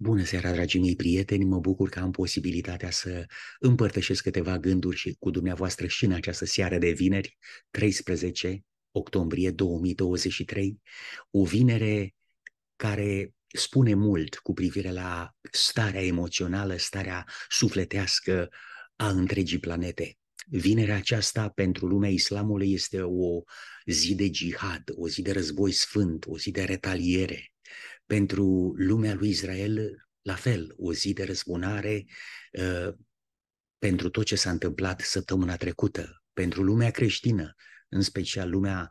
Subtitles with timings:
[0.00, 1.44] Bună seara, dragii mei prieteni!
[1.44, 3.26] Mă bucur că am posibilitatea să
[3.58, 7.38] împărtășesc câteva gânduri și cu dumneavoastră și în această seară de vineri,
[7.70, 10.80] 13 octombrie 2023,
[11.30, 12.14] o vinere
[12.76, 18.48] care spune mult cu privire la starea emoțională, starea sufletească
[18.96, 20.18] a întregii planete.
[20.46, 23.42] Vinerea aceasta pentru lumea islamului este o
[23.86, 27.52] zi de jihad, o zi de război sfânt, o zi de retaliere,
[28.08, 32.04] pentru lumea lui Israel, la fel, o zi de răzbunare
[32.52, 32.94] uh,
[33.78, 37.54] pentru tot ce s-a întâmplat săptămâna trecută, pentru lumea creștină,
[37.88, 38.90] în special lumea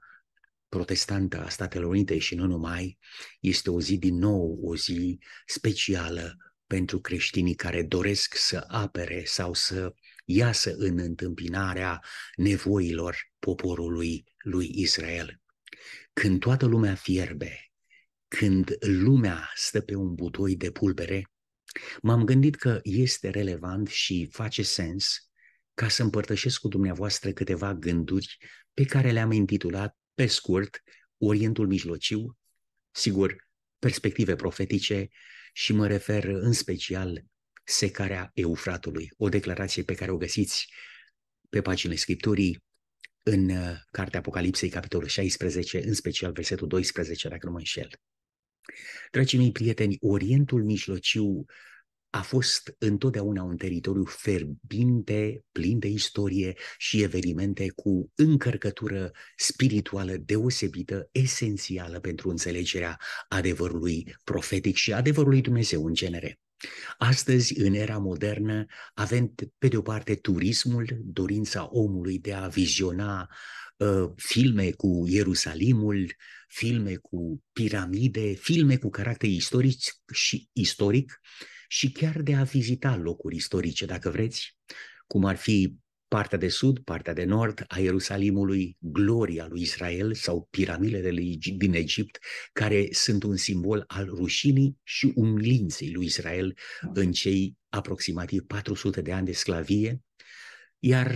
[0.70, 2.98] protestantă a Statelor Unite și nu numai,
[3.40, 9.54] este o zi din nou, o zi specială pentru creștinii care doresc să apere sau
[9.54, 9.94] să
[10.26, 12.04] iasă în întâmpinarea
[12.36, 15.42] nevoilor poporului lui Israel.
[16.14, 17.67] Când toată lumea fierbe,
[18.28, 21.32] când lumea stă pe un butoi de pulbere,
[22.02, 25.30] m-am gândit că este relevant și face sens
[25.74, 28.38] ca să împărtășesc cu dumneavoastră câteva gânduri
[28.74, 30.84] pe care le-am intitulat pe scurt
[31.18, 32.38] Orientul Mijlociu,
[32.92, 33.48] sigur,
[33.80, 35.08] perspective profetice
[35.54, 37.26] și mă refer în special
[37.64, 40.68] secarea Eufratului, o declarație pe care o găsiți
[41.50, 42.64] pe paginile Scripturii
[43.24, 47.90] în uh, Cartea Apocalipsei, capitolul 16, în special versetul 12, dacă nu mă înșel.
[49.12, 51.46] Dragii mei prieteni, Orientul Mijlociu
[52.10, 61.10] a fost întotdeauna un teritoriu ferbinte, plin de istorie și evenimente cu încărcătură spirituală deosebită,
[61.12, 66.40] esențială pentru înțelegerea adevărului profetic și adevărului Dumnezeu în genere.
[66.98, 73.30] Astăzi, în era modernă, avem pe de o parte turismul, dorința omului de a viziona
[73.78, 76.16] uh, filme cu Ierusalimul,
[76.48, 79.80] filme cu piramide, filme cu caracter istoric
[80.14, 81.20] și istoric
[81.68, 84.58] și chiar de a vizita locuri istorice, dacă vreți,
[85.08, 90.48] cum ar fi partea de sud, partea de nord a Ierusalimului, gloria lui Israel sau
[90.50, 91.22] piramidele
[91.58, 92.20] din Egipt,
[92.54, 96.58] care sunt un simbol al rușinii și umilinței lui Israel
[96.94, 100.02] în cei aproximativ 400 de ani de sclavie,
[100.80, 101.16] iar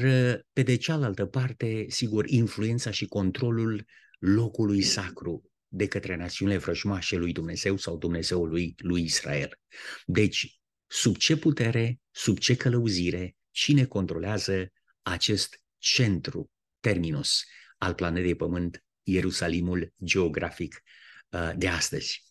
[0.54, 3.86] pe de cealaltă parte, sigur, influența și controlul
[4.20, 9.60] locului sacru de către națiunile vrăjmașe lui Dumnezeu sau Dumnezeul lui, lui Israel.
[10.06, 17.44] Deci, sub ce putere, sub ce călăuzire, cine controlează acest centru, terminus,
[17.78, 20.84] al planetei Pământ, Ierusalimul geografic
[21.30, 22.24] uh, de astăzi.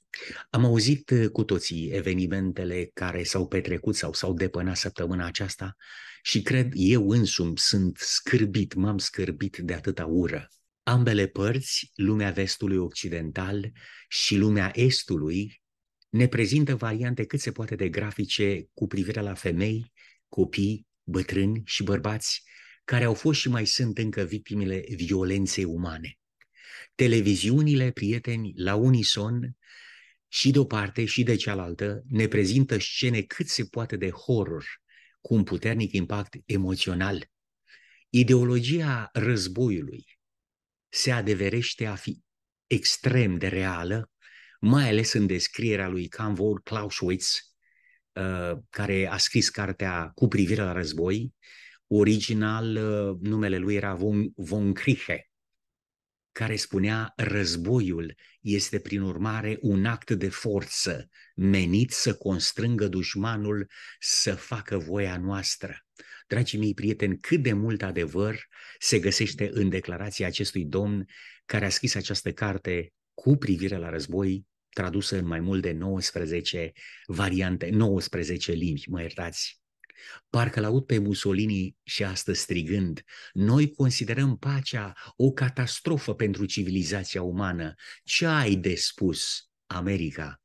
[0.50, 5.76] Am auzit uh, cu toții evenimentele care s-au petrecut sau s-au depănat săptămâna aceasta
[6.22, 10.48] și cred eu însumi sunt scârbit, m-am scârbit de atâta ură
[10.91, 13.72] ambele părți, lumea vestului occidental
[14.08, 15.62] și lumea estului,
[16.09, 19.92] ne prezintă variante cât se poate de grafice cu privire la femei,
[20.28, 22.42] copii, bătrâni și bărbați
[22.84, 26.19] care au fost și mai sunt încă victimele violenței umane.
[26.94, 29.56] Televiziunile, prieteni, la unison,
[30.28, 34.64] și de o parte și de cealaltă, ne prezintă scene cât se poate de horror,
[35.20, 37.31] cu un puternic impact emoțional.
[38.08, 40.06] Ideologia războiului,
[40.88, 42.22] se adeverește a fi
[42.66, 44.10] extrem de reală,
[44.60, 47.54] mai ales în descrierea lui Canvor Clausewitz,
[48.12, 51.34] uh, care a scris cartea cu privire la război.
[51.86, 55.29] Original, uh, numele lui era Von, von Kriche,
[56.32, 64.34] care spunea războiul este prin urmare un act de forță menit să constrângă dușmanul să
[64.34, 65.84] facă voia noastră.
[66.26, 68.46] Dragii mei prieteni, cât de mult adevăr
[68.78, 71.06] se găsește în declarația acestui domn
[71.44, 76.72] care a scris această carte cu privire la război, tradusă în mai mult de 19
[77.06, 79.59] variante, 19 limbi, mă iertați.
[80.30, 83.02] Parcă l-aud pe Mussolini și astăzi strigând,
[83.32, 87.74] noi considerăm pacea o catastrofă pentru civilizația umană.
[88.04, 90.42] Ce ai de spus, America,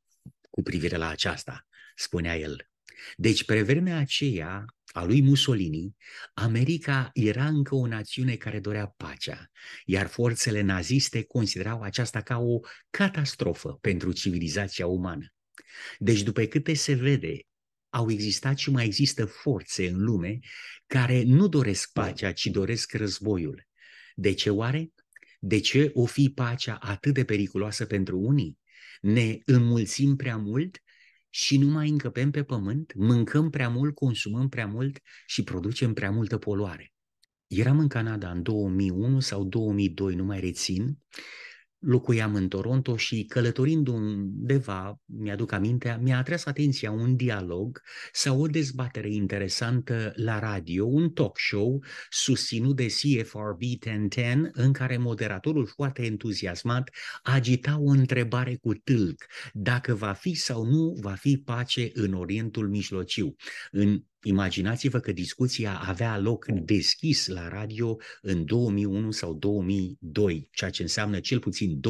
[0.50, 1.66] cu privire la aceasta?
[1.94, 2.68] spunea el.
[3.16, 5.96] Deci, pe vremea aceea, a lui Mussolini,
[6.34, 9.50] America era încă o națiune care dorea pacea,
[9.84, 12.60] iar forțele naziste considerau aceasta ca o
[12.90, 15.26] catastrofă pentru civilizația umană.
[15.98, 17.40] Deci, după câte se vede,
[17.96, 20.38] au existat și mai există forțe în lume
[20.86, 23.66] care nu doresc pacea, ci doresc războiul.
[24.14, 24.92] De ce oare?
[25.40, 28.58] De ce o fi pacea atât de periculoasă pentru unii?
[29.00, 30.82] Ne înmulțim prea mult
[31.30, 36.10] și nu mai încăpem pe pământ, mâncăm prea mult, consumăm prea mult și producem prea
[36.10, 36.92] multă poluare.
[37.46, 40.98] Eram în Canada în 2001 sau 2002, nu mai rețin,
[41.78, 47.80] locuiam în Toronto și călătorind undeva, mi-aduc aminte, mi-a atras atenția un dialog
[48.12, 54.96] sau o dezbatere interesantă la radio, un talk show susținut de CFRB 1010, în care
[54.96, 56.90] moderatorul foarte entuziasmat
[57.22, 62.68] agita o întrebare cu tâlc, dacă va fi sau nu va fi pace în Orientul
[62.68, 63.34] Mijlociu.
[63.70, 70.82] În Imaginați-vă că discuția avea loc deschis la radio în 2001 sau 2002, ceea ce
[70.82, 71.80] înseamnă cel puțin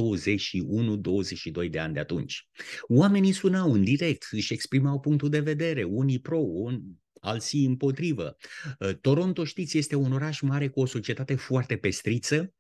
[1.67, 2.49] 21-22 de ani de atunci.
[2.83, 6.81] Oamenii sunau în direct, își exprimau punctul de vedere, unii pro, un,
[7.21, 8.37] alții împotrivă.
[8.79, 12.53] Uh, Toronto, știți, este un oraș mare cu o societate foarte pestriță,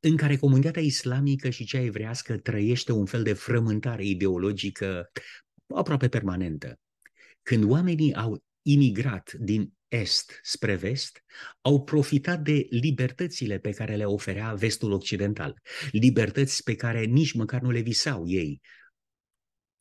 [0.00, 5.10] în care comunitatea islamică și cea evrească trăiește un fel de frământare ideologică
[5.74, 6.80] aproape permanentă.
[7.42, 11.24] Când oamenii au imigrat din est spre vest,
[11.60, 15.60] au profitat de libertățile pe care le oferea vestul occidental,
[15.90, 18.60] libertăți pe care nici măcar nu le visau ei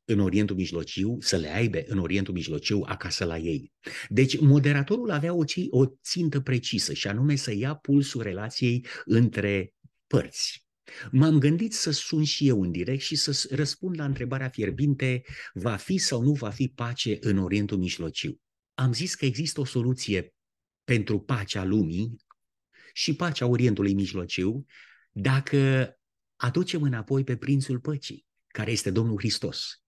[0.06, 3.72] în Orientul Mijlociu, să le aibă în Orientul Mijlociu acasă la ei.
[4.08, 9.74] Deci moderatorul avea o, o țintă precisă și anume să ia pulsul relației între
[10.08, 10.68] părți.
[11.12, 15.24] M-am gândit să sun și eu în direct și să răspund la întrebarea fierbinte,
[15.54, 18.40] va fi sau nu va fi pace în Orientul Mijlociu?
[18.80, 20.34] Am zis că există o soluție
[20.84, 22.16] pentru pacea lumii
[22.94, 24.66] și pacea Orientului Mijlociu
[25.12, 25.94] dacă
[26.36, 29.84] aducem înapoi pe Prințul Păcii, care este Domnul Hristos.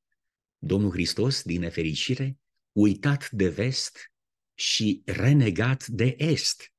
[0.57, 2.37] Domnul Hristos, din nefericire,
[2.71, 4.11] uitat de vest
[4.53, 6.73] și renegat de est.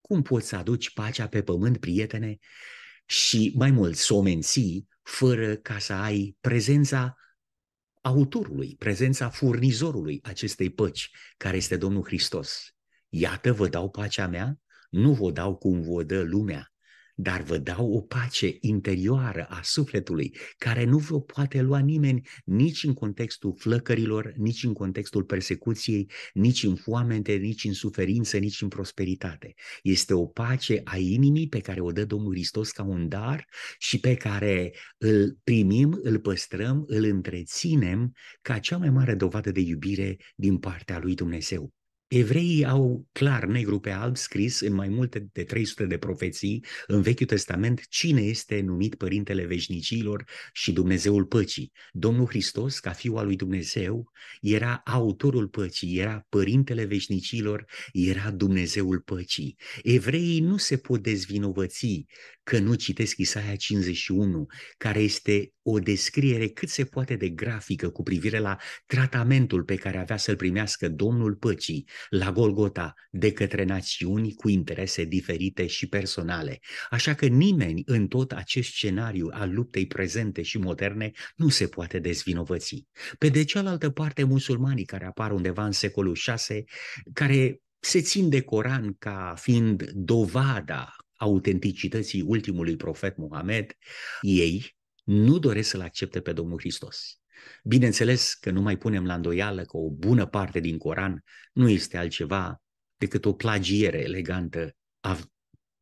[0.00, 2.38] Cum poți să aduci pacea pe pământ, prietene,
[3.04, 7.16] și mai mult să o menții fără ca să ai prezența
[8.06, 12.74] autorului, prezența furnizorului acestei păci, care este Domnul Hristos.
[13.08, 14.58] Iată, vă dau pacea mea,
[14.90, 16.72] nu vă dau cum vă dă lumea
[17.18, 22.84] dar vă dau o pace interioară a sufletului, care nu vă poate lua nimeni nici
[22.84, 28.68] în contextul flăcărilor, nici în contextul persecuției, nici în foamete, nici în suferință, nici în
[28.68, 29.54] prosperitate.
[29.82, 33.46] Este o pace a inimii pe care o dă Domnul Hristos ca un dar
[33.78, 39.60] și pe care îl primim, îl păstrăm, îl întreținem ca cea mai mare dovadă de
[39.60, 41.75] iubire din partea lui Dumnezeu.
[42.08, 47.02] Evreii au clar negru pe alb scris în mai multe de 300 de profeții în
[47.02, 51.72] Vechiul Testament cine este numit Părintele Veșnicilor și Dumnezeul Păcii.
[51.92, 59.00] Domnul Hristos, ca Fiul al lui Dumnezeu, era autorul păcii, era Părintele Veșnicilor, era Dumnezeul
[59.00, 59.56] Păcii.
[59.82, 62.04] Evreii nu se pot dezvinovăți
[62.42, 68.02] că nu citesc Isaia 51, care este o descriere cât se poate de grafică cu
[68.02, 74.34] privire la tratamentul pe care avea să-l primească Domnul Păcii la Golgota de către națiuni
[74.34, 76.60] cu interese diferite și personale.
[76.90, 81.98] Așa că nimeni în tot acest scenariu al luptei prezente și moderne nu se poate
[81.98, 82.86] dezvinovăți.
[83.18, 86.64] Pe de cealaltă parte, musulmanii care apar undeva în secolul 6,
[87.12, 93.66] care se țin de Coran ca fiind dovada autenticității ultimului profet Muhammad,
[94.20, 94.75] ei
[95.06, 97.20] nu doresc să-L accepte pe Domnul Hristos.
[97.64, 101.96] Bineînțeles că nu mai punem la îndoială că o bună parte din Coran nu este
[101.96, 102.62] altceva
[102.96, 105.18] decât o plagiere elegantă a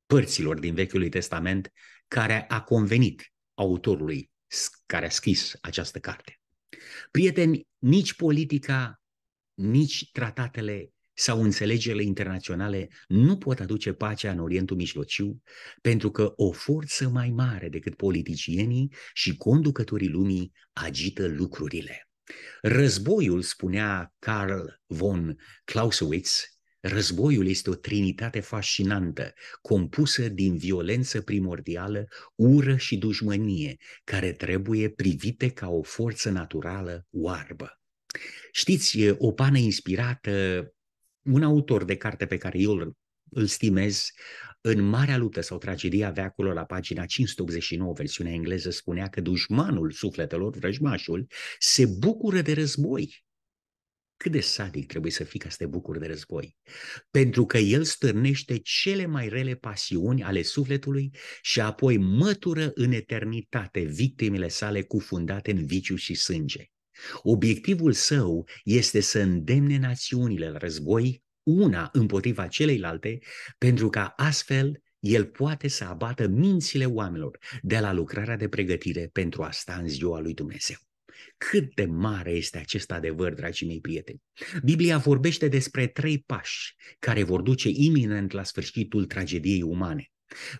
[0.07, 1.73] părților din Vechiul Testament
[2.09, 4.31] care a convenit autorului
[4.87, 6.41] care a scris această carte.
[7.11, 9.03] Prieteni, nici politica,
[9.55, 15.43] nici tratatele sau înțelegerile internaționale nu pot aduce pacea în Orientul Mijlociu
[15.81, 22.09] pentru că o forță mai mare decât politicienii și conducătorii lumii agită lucrurile.
[22.63, 26.55] Războiul, spunea Karl von Clausewitz,
[26.87, 35.49] Războiul este o trinitate fascinantă, compusă din violență primordială, ură și dușmănie, care trebuie privite
[35.49, 37.81] ca o forță naturală oarbă.
[38.53, 40.74] Știți, o pană inspirată
[41.25, 42.97] un autor de carte pe care eu îl,
[43.31, 44.11] îl stimez,
[44.61, 50.57] în Marea Luptă sau Tragedia Veacurilor, la pagina 589, versiunea engleză, spunea că dușmanul sufletelor,
[50.57, 51.27] vrăjmașul,
[51.59, 53.25] se bucură de război.
[54.17, 56.57] Cât de sadic trebuie să fii ca să te bucuri de război?
[57.11, 61.11] Pentru că el stârnește cele mai rele pasiuni ale sufletului
[61.43, 66.65] și apoi mătură în eternitate victimele sale cufundate în viciu și sânge.
[67.23, 73.19] Obiectivul său este să îndemne națiunile la război una împotriva celeilalte,
[73.59, 79.43] pentru ca astfel el poate să abată mințile oamenilor de la lucrarea de pregătire pentru
[79.43, 80.77] a sta în ziua lui Dumnezeu.
[81.37, 84.23] Cât de mare este acest adevăr, dragii mei prieteni!
[84.63, 90.09] Biblia vorbește despre trei pași care vor duce iminent la sfârșitul tragediei umane.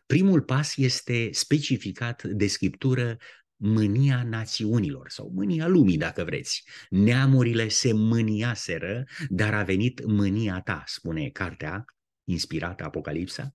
[0.07, 3.17] Primul pas este specificat de scriptură
[3.65, 6.65] mânia națiunilor sau mânia lumii, dacă vreți.
[6.89, 11.85] Neamurile se mâniaseră, dar a venit mânia ta, spune cartea
[12.25, 13.55] inspirată Apocalipsa,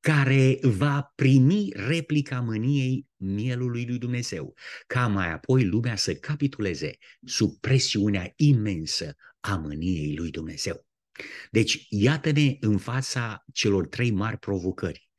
[0.00, 4.54] care va primi replica mâniei mielului lui Dumnezeu,
[4.86, 10.86] ca mai apoi lumea să capituleze sub presiunea imensă a mâniei lui Dumnezeu.
[11.50, 15.10] Deci, iată-ne în fața celor trei mari provocări.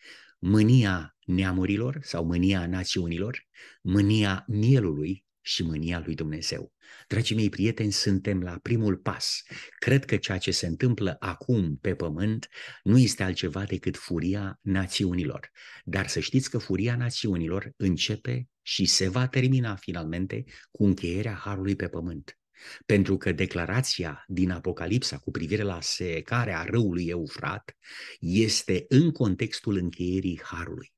[0.45, 3.47] Mânia neamurilor sau mânia națiunilor,
[3.81, 6.73] mânia mielului și mânia lui Dumnezeu.
[7.07, 9.41] Dragii mei prieteni, suntem la primul pas.
[9.79, 12.47] Cred că ceea ce se întâmplă acum pe pământ
[12.83, 15.49] nu este altceva decât furia națiunilor.
[15.83, 21.75] Dar să știți că furia națiunilor începe și se va termina finalmente cu încheierea harului
[21.75, 22.37] pe pământ.
[22.85, 27.77] Pentru că declarația din Apocalipsa cu privire la secarea râului Eufrat
[28.19, 30.93] este în contextul încheierii harului.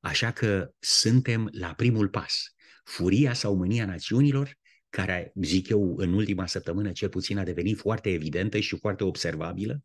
[0.00, 2.54] Așa că suntem la primul pas.
[2.84, 4.56] Furia sau mânia națiunilor,
[4.88, 9.82] care, zic eu, în ultima săptămână cel puțin a devenit foarte evidentă și foarte observabilă,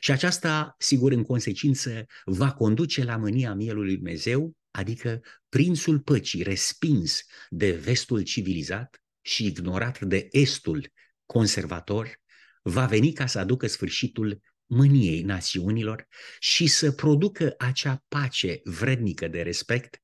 [0.00, 7.20] și aceasta, sigur, în consecință, va conduce la mânia mielului Dumnezeu, adică prințul păcii respins
[7.48, 10.92] de vestul civilizat și ignorat de estul
[11.24, 12.20] conservator,
[12.62, 16.06] va veni ca să aducă sfârșitul mâniei națiunilor
[16.38, 20.00] și să producă acea pace vrednică de respect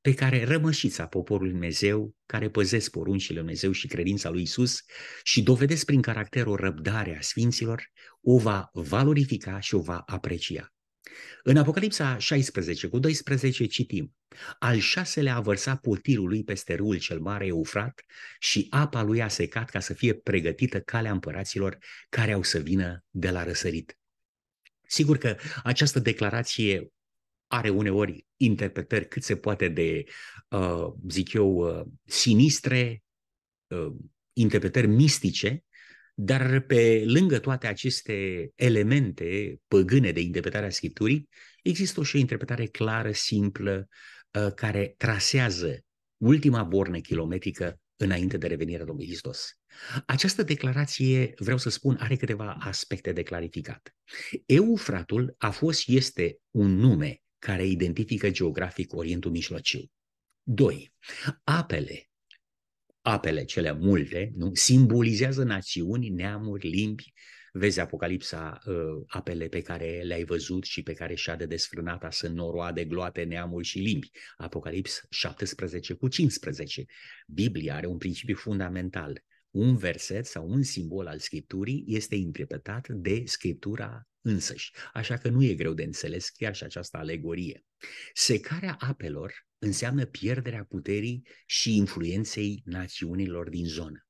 [0.00, 4.80] pe care rămășița poporului Dumnezeu, care păzesc poruncile Dumnezeu și credința lui Isus
[5.22, 7.90] și dovedesc prin caracter o răbdare a sfinților,
[8.20, 10.75] o va valorifica și o va aprecia.
[11.42, 14.14] În Apocalipsa 16 cu 12 citim
[14.58, 18.04] Al șaselea a vărsat potirul lui peste râul cel mare Eufrat
[18.38, 23.04] și apa lui a secat ca să fie pregătită calea împăraților care au să vină
[23.10, 23.98] de la răsărit.
[24.86, 26.90] Sigur că această declarație
[27.46, 30.04] are uneori interpretări cât se poate de,
[30.48, 33.02] uh, zic eu, uh, sinistre,
[33.66, 33.92] uh,
[34.32, 35.64] interpretări mistice,
[36.18, 41.28] dar pe lângă toate aceste elemente păgâne de interpretare a Scripturii,
[41.62, 43.88] există și o interpretare clară, simplă,
[44.54, 45.84] care trasează
[46.16, 49.48] ultima bornă kilometrică înainte de revenirea Domnului Hristos.
[50.06, 53.94] Această declarație, vreau să spun, are câteva aspecte de clarificat.
[54.46, 59.90] Eufratul a fost și este un nume care identifică geografic Orientul Mijlociu.
[60.42, 60.92] 2.
[61.44, 62.10] Apele,
[63.06, 64.50] apele cele multe, nu?
[64.54, 67.12] simbolizează națiuni, neamuri, limbi.
[67.52, 68.74] Vezi Apocalipsa, uh,
[69.06, 73.66] apele pe care le-ai văzut și pe care și-a de desfrânata sunt noroade, gloate, neamuri
[73.66, 74.10] și limbi.
[74.36, 76.84] Apocalips 17 cu 15.
[77.26, 79.24] Biblia are un principiu fundamental
[79.56, 84.72] un verset sau un simbol al Scripturii este interpretat de Scriptura însăși.
[84.92, 87.64] Așa că nu e greu de înțeles chiar și această alegorie.
[88.14, 94.06] Secarea apelor înseamnă pierderea puterii și influenței națiunilor din zonă.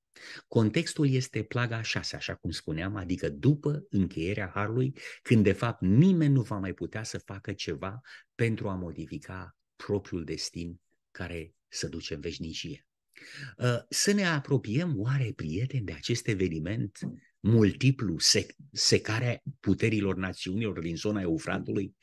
[0.49, 6.33] Contextul este plaga șase, așa cum spuneam, adică după încheierea Harului, când de fapt nimeni
[6.33, 8.01] nu va mai putea să facă ceva
[8.35, 12.87] pentru a modifica propriul destin care să duce în veșnicie.
[13.59, 16.99] Uh, să ne apropiem oare, prieteni, de acest eveniment
[17.41, 21.97] multiplu, sec, secarea puterilor națiunilor din zona Eufratului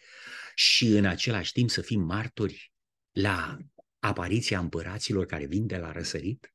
[0.55, 2.72] și în același timp să fim martori
[3.13, 3.57] la
[3.99, 6.53] apariția împăraților care vin de la răsărit?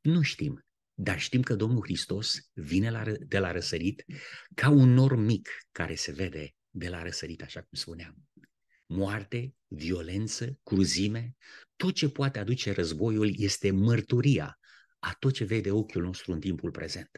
[0.00, 4.04] Nu știm, dar știm că Domnul Hristos vine la, de la răsărit
[4.54, 8.26] ca un nor mic care se vede de la răsărit, așa cum spuneam
[8.92, 11.36] moarte, violență, cruzime,
[11.76, 14.58] tot ce poate aduce războiul este mărturia
[14.98, 17.10] a tot ce vede ochiul nostru în timpul prezent.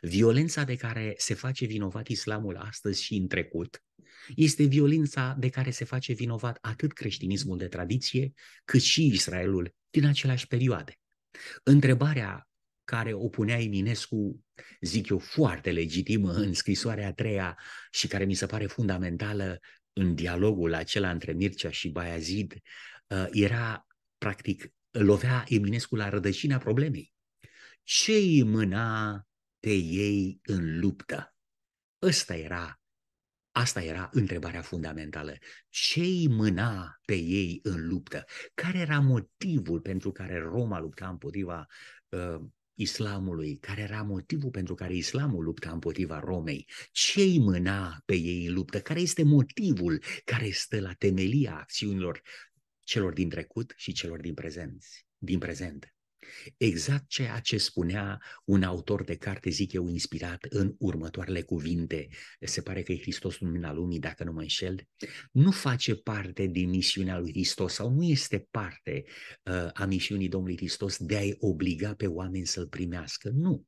[0.00, 3.82] Violența de care se face vinovat islamul astăzi și în trecut
[4.36, 8.32] este violența de care se face vinovat atât creștinismul de tradiție,
[8.64, 10.98] cât și Israelul din aceleași perioade.
[11.62, 12.48] Întrebarea
[12.84, 14.44] care o punea Eminescu,
[14.80, 17.58] zic eu, foarte legitimă în scrisoarea a treia
[17.90, 19.60] și care mi se pare fundamentală
[19.92, 22.52] în dialogul acela între Mircea și Baiazid
[23.06, 23.86] uh, era,
[24.18, 27.12] practic, lovea Eminescu la rădăcina problemei.
[27.82, 29.22] Ce îi mâna
[29.60, 31.34] pe ei în luptă?
[32.02, 32.80] Ăsta era,
[33.50, 35.34] asta era întrebarea fundamentală.
[35.68, 38.24] Ce îi mâna pe ei în luptă?
[38.54, 41.66] Care era motivul pentru care Roma lupta împotriva
[42.08, 42.40] uh,
[42.74, 48.46] islamului, care era motivul pentru care islamul lupta împotriva Romei, ce îi mâna pe ei
[48.46, 52.22] în luptă, care este motivul care stă la temelia acțiunilor
[52.80, 54.84] celor din trecut și celor din prezent.
[55.18, 55.97] Din prezent.
[56.56, 62.08] Exact ceea ce spunea un autor de carte, zic eu, inspirat în următoarele cuvinte,
[62.40, 64.88] se pare că e Hristos lumina lumii, dacă nu mă înșel,
[65.32, 69.04] nu face parte din misiunea lui Hristos sau nu este parte
[69.42, 73.30] uh, a misiunii Domnului Hristos de a-i obliga pe oameni să-L primească.
[73.34, 73.64] Nu.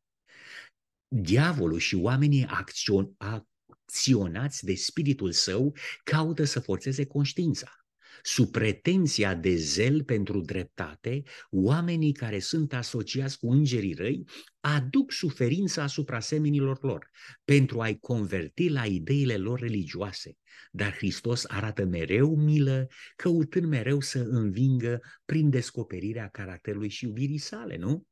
[1.09, 7.80] Diavolul și oamenii acțion, acționați de spiritul său caută să forțeze conștiința
[8.23, 14.25] sub pretenția de zel pentru dreptate, oamenii care sunt asociați cu îngerii răi
[14.61, 17.11] aduc suferința asupra semenilor lor
[17.45, 20.37] pentru a-i converti la ideile lor religioase.
[20.71, 22.87] Dar Hristos arată mereu milă,
[23.17, 28.07] căutând mereu să învingă prin descoperirea caracterului și iubirii sale, nu?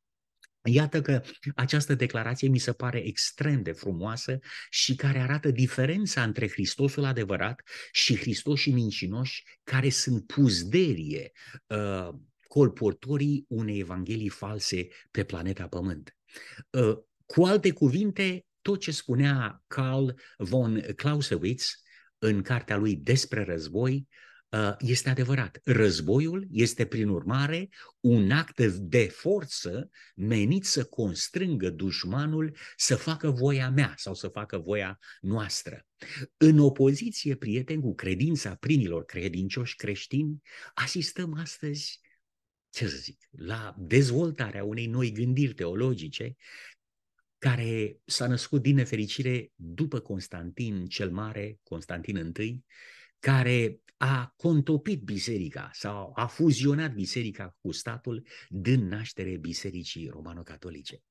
[0.63, 1.21] Iată că
[1.55, 4.39] această declarație mi se pare extrem de frumoasă
[4.69, 7.61] și care arată diferența între Hristosul adevărat
[7.91, 11.31] și Hristoșii mincinoși care sunt puzderie,
[11.67, 12.09] uh,
[12.47, 16.15] colportorii unei evanghelii false pe planeta Pământ.
[16.69, 21.81] Uh, cu alte cuvinte, tot ce spunea Karl von Clausewitz
[22.17, 24.28] în cartea lui despre război Uh,
[24.79, 25.59] este adevărat.
[25.63, 33.69] Războiul este, prin urmare, un act de forță menit să constrângă dușmanul să facă voia
[33.69, 35.85] mea sau să facă voia noastră.
[36.37, 40.41] În opoziție, prieteni, cu credința primilor credincioși creștini,
[40.73, 41.99] asistăm astăzi,
[42.69, 46.35] ce să zic, la dezvoltarea unei noi gândiri teologice
[47.37, 52.63] care s-a născut din nefericire după Constantin cel Mare, Constantin I,
[53.19, 61.03] care a contopit biserica sau a fuzionat biserica cu statul din naștere bisericii romano-catolice.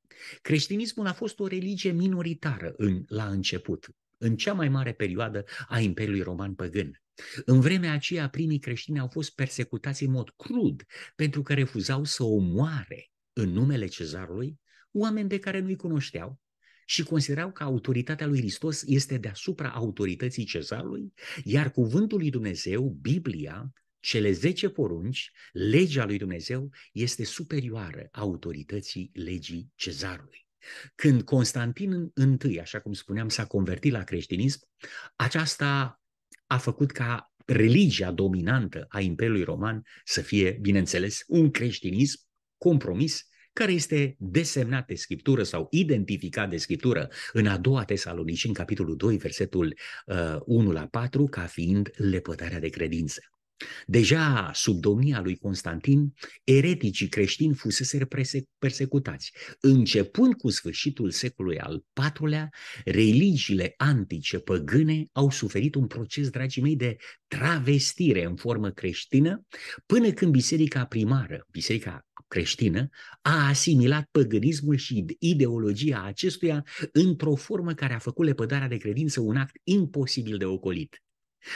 [0.43, 3.87] Creștinismul a fost o religie minoritară în, la început,
[4.19, 7.03] în cea mai mare perioadă a Imperiului Roman păgân.
[7.45, 10.85] În vremea aceea, primii creștini au fost persecutați în mod crud
[11.17, 14.61] pentru că refuzau să omoare în numele cezarului
[14.93, 16.41] oameni pe care nu-i cunoșteau
[16.89, 21.13] și considerau că autoritatea lui Hristos este deasupra autorității cezarului,
[21.45, 29.73] iar cuvântul lui Dumnezeu, Biblia, cele zece porunci, legea lui Dumnezeu este superioară autorității legii
[29.75, 30.47] cezarului.
[30.95, 32.13] Când Constantin
[32.49, 34.61] I, așa cum spuneam, s-a convertit la creștinism,
[35.17, 36.01] aceasta
[36.47, 42.21] a făcut ca religia dominantă a Imperiului Roman să fie, bineînțeles, un creștinism
[42.57, 43.28] compromis
[43.59, 48.97] care este desemnat de Scriptură sau identificat de Scriptură în a doua Tesalonici, în capitolul
[48.97, 53.21] 2, versetul uh, 1 la 4, ca fiind lepădarea de credință.
[53.87, 58.07] Deja sub domnia lui Constantin, ereticii creștini fusese
[58.59, 59.33] persecutați.
[59.61, 62.49] Începând cu sfârșitul secolului al IV-lea,
[62.85, 69.47] religiile antice păgâne au suferit un proces, dragii mei, de travestire în formă creștină,
[69.87, 72.89] până când biserica primară, biserica creștină,
[73.23, 79.37] a asimilat păgânismul și ideologia acestuia într-o formă care a făcut lepădarea de credință un
[79.37, 81.03] act imposibil de ocolit.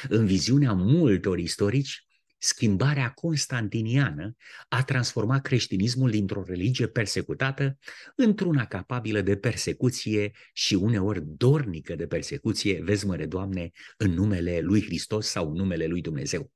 [0.08, 2.06] În viziunea multor istorici,
[2.38, 4.36] schimbarea constantiniană
[4.68, 7.78] a transformat creștinismul dintr-o religie persecutată
[8.16, 14.82] într-una capabilă de persecuție și uneori dornică de persecuție, vezi măre Doamne, în numele lui
[14.82, 16.52] Hristos sau în numele lui Dumnezeu.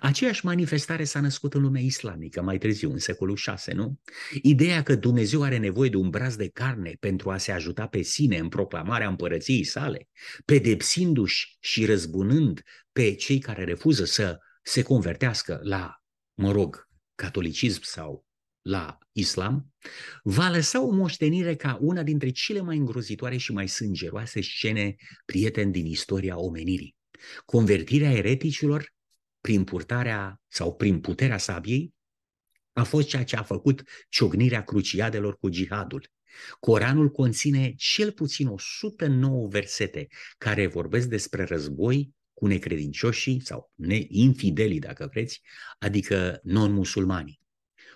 [0.00, 4.00] Aceeași manifestare s-a născut în lumea islamică mai târziu, în secolul 6, nu?
[4.42, 8.02] Ideea că Dumnezeu are nevoie de un braț de carne pentru a se ajuta pe
[8.02, 10.08] sine în proclamarea împărăției sale,
[10.44, 16.02] pedepsindu-și și răzbunând pe cei care refuză să se convertească la,
[16.34, 18.26] mă rog, catolicism sau
[18.62, 19.74] la islam,
[20.22, 25.72] va lăsa o moștenire ca una dintre cele mai îngrozitoare și mai sângeroase scene prieteni
[25.72, 26.96] din istoria omenirii.
[27.44, 28.96] Convertirea ereticilor
[29.48, 31.94] prin purtarea sau prin puterea sabiei,
[32.72, 36.10] a fost ceea ce a făcut ciognirea cruciadelor cu jihadul.
[36.60, 40.06] Coranul conține cel puțin 109 versete
[40.38, 43.72] care vorbesc despre război cu necredincioșii sau
[44.08, 45.40] infidelii, dacă vreți,
[45.78, 47.40] adică non-musulmanii.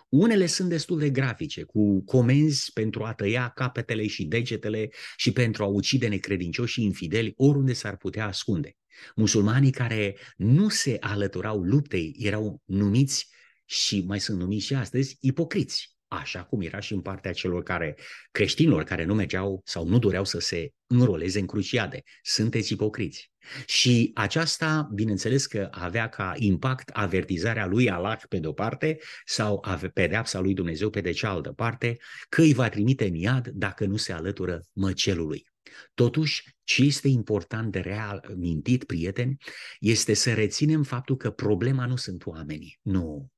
[0.09, 5.63] Unele sunt destul de grafice, cu comenzi pentru a tăia capetele și degetele și pentru
[5.63, 8.77] a ucide necredincioșii infideli oriunde s-ar putea ascunde.
[9.15, 13.29] Musulmanii care nu se alăturau luptei erau numiți
[13.65, 17.97] și mai sunt numiți și astăzi ipocriți așa cum era și în partea celor care,
[18.31, 22.03] creștinilor care nu mergeau sau nu doreau să se înroleze în cruciade.
[22.23, 23.31] Sunteți ipocriți.
[23.67, 30.41] Și aceasta, bineînțeles că avea ca impact avertizarea lui Allah pe de-o parte sau pedeapsa
[30.41, 31.97] lui Dumnezeu pe de cealaltă parte,
[32.29, 35.52] că îi va trimite în iad dacă nu se alătură măcelului.
[35.95, 39.37] Totuși, ce este important de real mintit, prieteni,
[39.81, 42.79] este să reținem faptul că problema nu sunt oamenii.
[42.83, 43.31] Nu.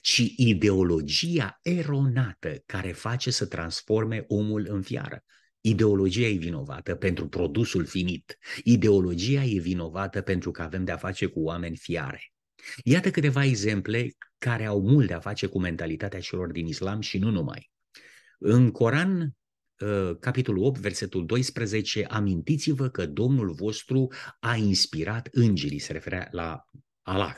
[0.00, 5.24] ci ideologia eronată care face să transforme omul în fiară.
[5.60, 8.38] Ideologia e vinovată pentru produsul finit.
[8.64, 12.32] Ideologia e vinovată pentru că avem de-a face cu oameni fiare.
[12.84, 17.18] Iată câteva exemple care au mult de a face cu mentalitatea celor din islam și
[17.18, 17.70] nu numai.
[18.38, 19.28] În Coran, ă,
[20.20, 26.64] capitolul 8, versetul 12, amintiți-vă că Domnul vostru a inspirat îngerii, se referea la
[27.02, 27.34] Allah.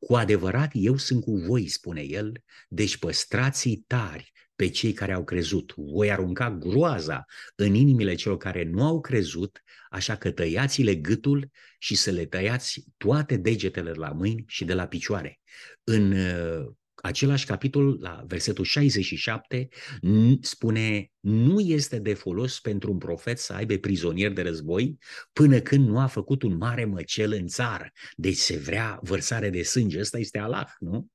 [0.00, 5.24] Cu adevărat, eu sunt cu voi, spune el, deci păstrați tari pe cei care au
[5.24, 5.74] crezut.
[5.76, 11.94] Voi arunca groaza în inimile celor care nu au crezut, așa că tăiați-le gâtul și
[11.94, 15.40] să le tăiați toate degetele la mâini și de la picioare.
[15.84, 16.66] În uh,
[17.02, 19.68] același capitol, la versetul 67,
[20.40, 24.98] spune nu este de folos pentru un profet să aibă prizonieri de război
[25.32, 27.92] până când nu a făcut un mare măcel în țară.
[28.16, 30.00] Deci se vrea vărsare de sânge.
[30.00, 31.06] Ăsta este Allah, nu?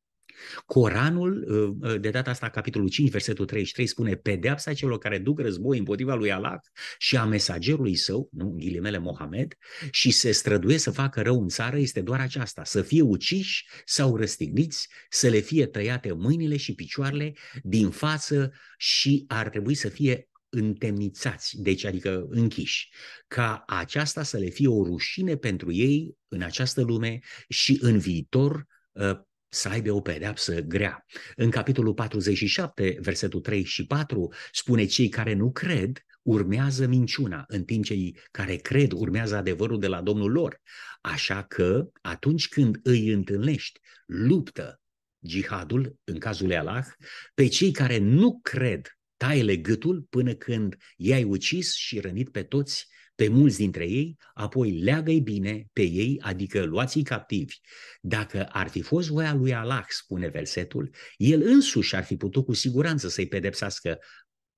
[0.66, 5.40] Coranul, uh, uh, de data asta, capitolul 5, versetul 33, spune pedeapsa celor care duc
[5.40, 6.60] război împotriva lui Allah
[6.98, 9.54] și a mesagerului său, nu, ghilimele Mohamed,
[9.92, 14.18] și se străduie să facă rău în țară, este doar aceasta, să fie uciși sau
[14.18, 20.28] răstigniți, să le fie tăiate mâinile și picioarele din față și ar trebui să fie
[20.50, 22.90] întemnițați, deci adică închiși,
[23.28, 28.66] ca aceasta să le fie o rușine pentru ei în această lume și în viitor
[28.92, 29.20] uh,
[29.54, 31.06] să aibă o pedeapsă grea.
[31.36, 37.64] În capitolul 47, versetul 3 și 4, spune cei care nu cred urmează minciuna, în
[37.64, 40.62] timp ce cei care cred urmează adevărul de la Domnul lor.
[41.02, 44.82] Așa că atunci când îi întâlnești, luptă
[45.28, 46.86] jihadul, în cazul lui Allah,
[47.34, 48.88] pe cei care nu cred,
[49.18, 54.72] taie gâtul până când i-ai ucis și rănit pe toți pe mulți dintre ei, apoi
[54.72, 57.56] leagă-i bine pe ei, adică luați-i captivi.
[58.02, 62.54] Dacă ar fi fost voia lui Allah, spune versetul, el însuși ar fi putut cu
[62.54, 64.00] siguranță să-i pedepsească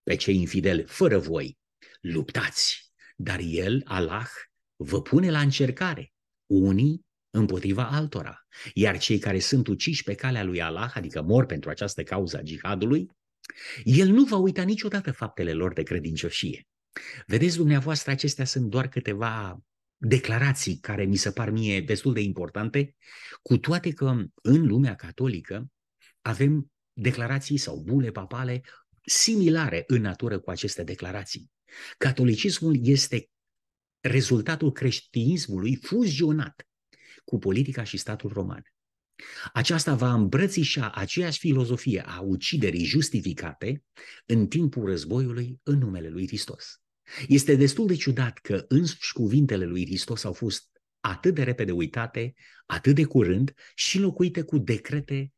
[0.04, 1.58] pe cei infideli, fără voi.
[2.02, 2.94] Luptați!
[3.16, 4.28] Dar el, Allah,
[4.76, 6.14] vă pune la încercare,
[6.46, 8.48] unii împotriva altora.
[8.74, 12.46] Iar cei care sunt uciși pe calea lui Allah, adică mor pentru această cauză a
[12.46, 13.08] jihadului,
[13.84, 16.68] el nu va uita niciodată faptele lor de credincioșie.
[17.26, 19.64] Vedeți, dumneavoastră, acestea sunt doar câteva
[19.98, 22.96] declarații care mi se par mie destul de importante,
[23.42, 24.06] cu toate că
[24.42, 25.72] în lumea catolică
[26.22, 28.62] avem declarații sau bule papale
[29.06, 31.52] similare în natură cu aceste declarații.
[31.98, 33.30] Catolicismul este
[34.00, 36.68] rezultatul creștinismului fuzionat
[37.26, 38.64] cu politica și statul roman.
[39.54, 43.84] Aceasta va îmbrățișa aceeași filozofie a uciderii justificate
[44.26, 46.80] în timpul războiului în numele lui Hristos.
[47.28, 52.34] Este destul de ciudat că însuși cuvintele lui Hristos au fost atât de repede uitate,
[52.66, 55.34] atât de curând și locuite cu decrete,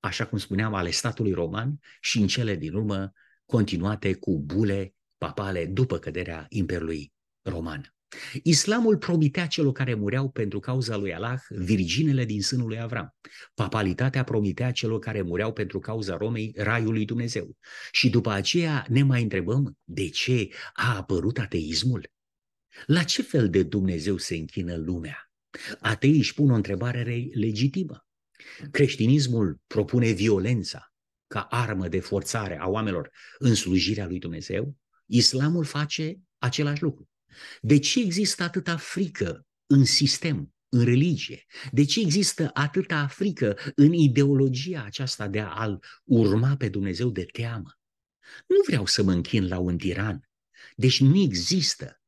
[0.00, 3.12] așa cum spuneam, ale statului roman și în cele din urmă
[3.46, 7.95] continuate cu bule papale după căderea Imperiului Roman.
[8.42, 13.14] Islamul promitea celor care mureau pentru cauza lui Allah virginele din sânul lui Avram.
[13.54, 17.56] Papalitatea promitea celor care mureau pentru cauza Romei raiul lui Dumnezeu.
[17.90, 22.10] Și după aceea ne mai întrebăm de ce a apărut ateismul?
[22.86, 25.30] La ce fel de Dumnezeu se închină lumea?
[25.80, 28.06] Ateii își pun o întrebare legitimă.
[28.70, 30.92] Creștinismul propune violența
[31.26, 34.76] ca armă de forțare a oamenilor în slujirea lui Dumnezeu.
[35.06, 37.08] Islamul face același lucru.
[37.60, 41.44] De ce există atâta frică în sistem, în religie?
[41.70, 47.78] De ce există atâta frică în ideologia aceasta de a-L urma pe Dumnezeu de teamă?
[48.46, 50.28] Nu vreau să mă închin la un tiran.
[50.76, 52.00] Deci nu există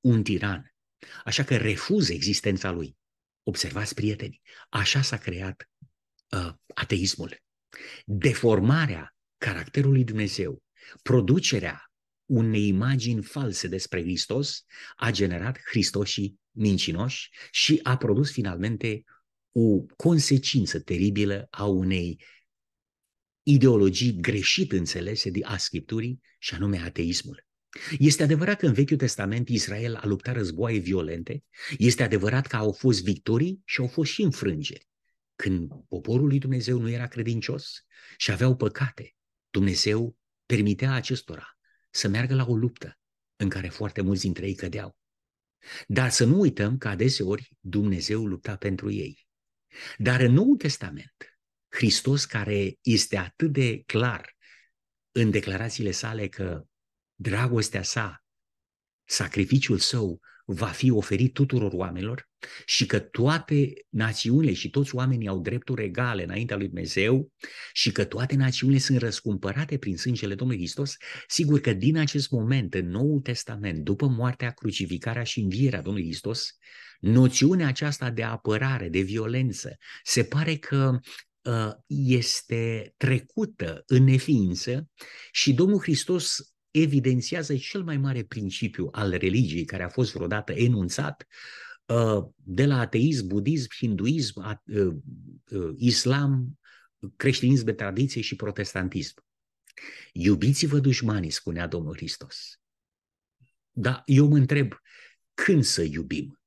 [0.00, 0.74] un tiran.
[1.24, 2.96] Așa că refuz existența lui.
[3.42, 5.70] Observați, prieteni, așa s-a creat
[6.30, 7.42] uh, ateismul.
[8.04, 10.62] Deformarea caracterului Dumnezeu,
[11.02, 11.92] producerea
[12.26, 14.64] unei imagini false despre Hristos
[14.96, 19.04] a generat Hristoșii mincinoși și a produs finalmente
[19.52, 22.24] o consecință teribilă a unei
[23.42, 27.46] ideologii greșit înțelese de a Scripturii și anume ateismul.
[27.98, 31.44] Este adevărat că în Vechiul Testament Israel a luptat războaie violente,
[31.78, 34.88] este adevărat că au fost victorii și au fost și înfrângeri.
[35.36, 37.84] Când poporul lui Dumnezeu nu era credincios
[38.16, 39.14] și aveau păcate,
[39.50, 41.53] Dumnezeu permitea acestora
[41.94, 42.98] să meargă la o luptă
[43.36, 44.96] în care foarte mulți dintre ei cădeau.
[45.86, 49.26] Dar să nu uităm că adeseori Dumnezeu lupta pentru ei.
[49.98, 51.14] Dar în Noul Testament,
[51.68, 54.36] Hristos care este atât de clar
[55.12, 56.64] în declarațiile sale că
[57.14, 58.24] dragostea sa
[59.04, 62.28] sacrificiul său va fi oferit tuturor oamenilor
[62.64, 67.32] și că toate națiunile și toți oamenii au drepturi egale înaintea lui Dumnezeu
[67.72, 72.74] și că toate națiunile sunt răscumpărate prin sângele Domnului Hristos, sigur că din acest moment,
[72.74, 76.56] în Noul Testament, după moartea, crucificarea și învierea Domnului Hristos,
[77.00, 80.98] noțiunea aceasta de apărare, de violență, se pare că
[81.42, 84.88] uh, este trecută în neființă
[85.32, 91.26] și Domnul Hristos evidențiază cel mai mare principiu al religiei care a fost vreodată enunțat
[91.86, 94.94] uh, de la ateism, budism, hinduism, uh,
[95.50, 96.58] uh, islam,
[97.16, 99.24] creștinism de tradiție și protestantism.
[100.12, 102.60] Iubiți-vă dușmanii, spunea Domnul Hristos.
[103.70, 104.72] Dar eu mă întreb,
[105.34, 106.40] când să iubim?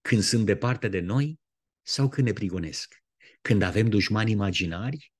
[0.00, 1.40] Când sunt departe de noi
[1.82, 2.94] sau când ne prigonesc?
[3.40, 5.12] Când avem dușmani imaginari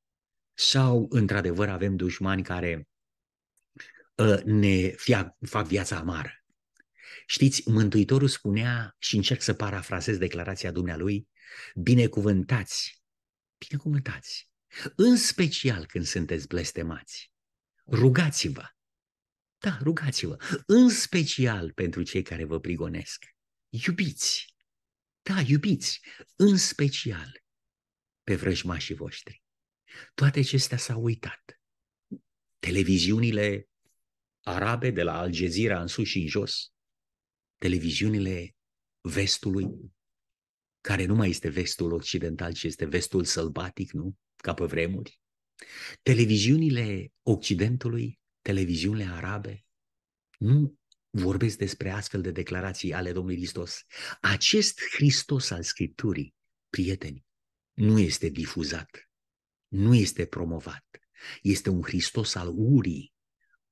[0.54, 2.88] sau într-adevăr avem dușmani care
[4.18, 4.94] Ă, ne
[5.46, 6.44] fac viața amară.
[7.26, 11.28] Știți, Mântuitorul spunea, și încerc să parafrazez declarația dumnealui,
[11.74, 13.02] binecuvântați,
[13.58, 14.50] binecuvântați,
[14.96, 17.32] în special când sunteți blestemați.
[17.86, 18.64] Rugați-vă,
[19.58, 23.24] da, rugați-vă, în special pentru cei care vă prigonesc.
[23.68, 24.54] Iubiți,
[25.22, 26.00] da, iubiți,
[26.36, 27.42] în special
[28.22, 29.42] pe vrăjmașii voștri.
[30.14, 31.60] Toate acestea s-au uitat.
[32.58, 33.68] Televiziunile
[34.46, 36.72] arabe de la Al Jazeera în sus și în jos,
[37.58, 38.56] televiziunile
[39.00, 39.66] vestului,
[40.80, 44.16] care nu mai este vestul occidental, ci este vestul sălbatic, nu?
[44.36, 45.20] Ca pe vremuri.
[46.02, 49.66] Televiziunile Occidentului, televiziunile arabe,
[50.38, 50.78] nu
[51.10, 53.84] vorbesc despre astfel de declarații ale Domnului Hristos.
[54.20, 56.34] Acest Hristos al Scripturii,
[56.68, 57.26] prieteni,
[57.72, 59.10] nu este difuzat,
[59.68, 60.86] nu este promovat.
[61.42, 63.14] Este un Hristos al urii,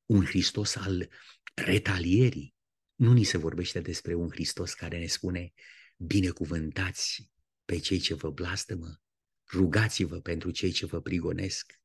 [0.07, 1.09] un Hristos al
[1.55, 2.55] retalierii.
[2.95, 5.53] Nu ni se vorbește despre un Hristos care ne spune
[5.97, 7.31] binecuvântați
[7.65, 9.01] pe cei ce vă blastămă,
[9.53, 11.81] rugați-vă pentru cei ce vă prigonesc,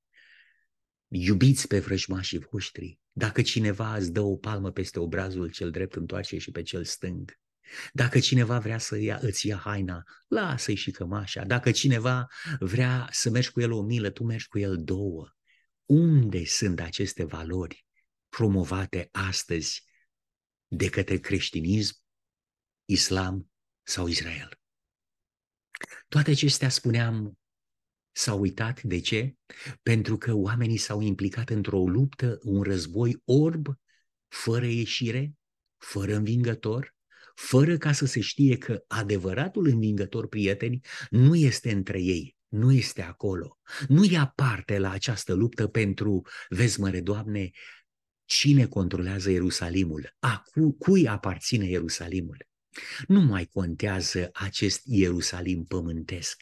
[1.08, 3.00] iubiți pe vrăjmașii voștri.
[3.12, 7.40] Dacă cineva îți dă o palmă peste obrazul cel drept, întoarce și pe cel stâng.
[7.94, 11.44] Dacă cineva vrea să ia, îți ia haina, lasă-i și cămașa.
[11.44, 12.28] Dacă cineva
[12.60, 15.28] vrea să mergi cu el o milă, tu mergi cu el două.
[15.86, 17.88] Unde sunt aceste valori
[18.30, 19.84] promovate astăzi
[20.68, 21.96] de către creștinism,
[22.86, 23.52] islam
[23.84, 24.60] sau Israel.
[26.08, 27.40] Toate acestea, spuneam,
[28.12, 28.82] s-au uitat.
[28.82, 29.36] De ce?
[29.82, 33.68] Pentru că oamenii s-au implicat într-o luptă, un război orb,
[34.28, 35.34] fără ieșire,
[35.78, 36.96] fără învingător,
[37.36, 43.02] fără ca să se știe că adevăratul învingător, prieteni, nu este între ei, nu este
[43.02, 43.60] acolo.
[43.88, 47.50] Nu ia parte la această luptă pentru, vezi măre, Doamne,
[48.30, 50.16] Cine controlează Ierusalimul?
[50.20, 52.48] A, cu, cui aparține Ierusalimul?
[53.08, 56.42] Nu mai contează acest Ierusalim pământesc.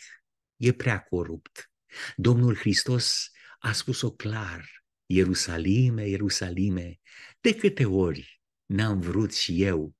[0.55, 1.71] E prea corupt.
[2.15, 4.85] Domnul Hristos a spus-o clar.
[5.05, 6.99] Ierusalime, Ierusalime,
[7.41, 9.95] de câte ori n-am vrut și eu,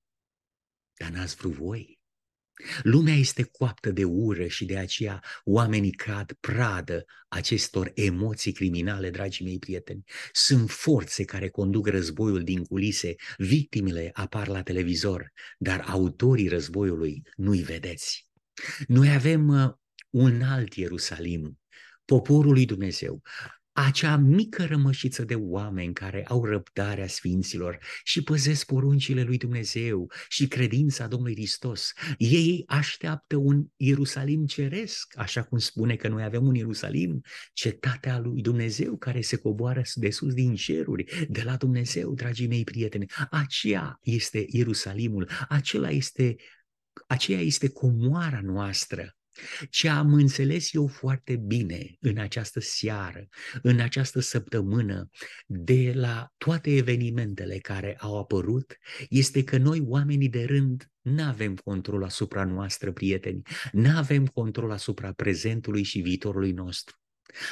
[0.94, 1.97] dar n-ați vrut voi.
[2.82, 9.46] Lumea este coaptă de ură și de aceea oamenii cad pradă acestor emoții criminale, dragii
[9.46, 10.04] mei prieteni.
[10.32, 17.62] Sunt forțe care conduc războiul din culise, victimele apar la televizor, dar autorii războiului nu-i
[17.62, 18.30] vedeți.
[18.88, 19.74] Noi avem uh,
[20.10, 21.60] un alt Ierusalim,
[22.06, 23.22] poporul lui Dumnezeu
[23.86, 30.48] acea mică rămășiță de oameni care au răbdarea sfinților și păzesc poruncile lui Dumnezeu și
[30.48, 31.92] credința Domnului Hristos.
[32.18, 37.22] Ei așteaptă un Ierusalim ceresc, așa cum spune că noi avem un Ierusalim,
[37.54, 42.64] cetatea lui Dumnezeu care se coboară de sus din ceruri, de la Dumnezeu, dragii mei
[42.64, 43.06] prieteni.
[43.30, 46.36] Aceea este Ierusalimul, acela este,
[47.08, 49.18] aceea este comoara noastră
[49.70, 53.28] ce am înțeles eu foarte bine în această seară,
[53.62, 55.10] în această săptămână,
[55.46, 58.78] de la toate evenimentele care au apărut,
[59.10, 64.72] este că noi, oamenii de rând, nu avem control asupra noastră, prieteni, nu avem control
[64.72, 66.96] asupra prezentului și viitorului nostru.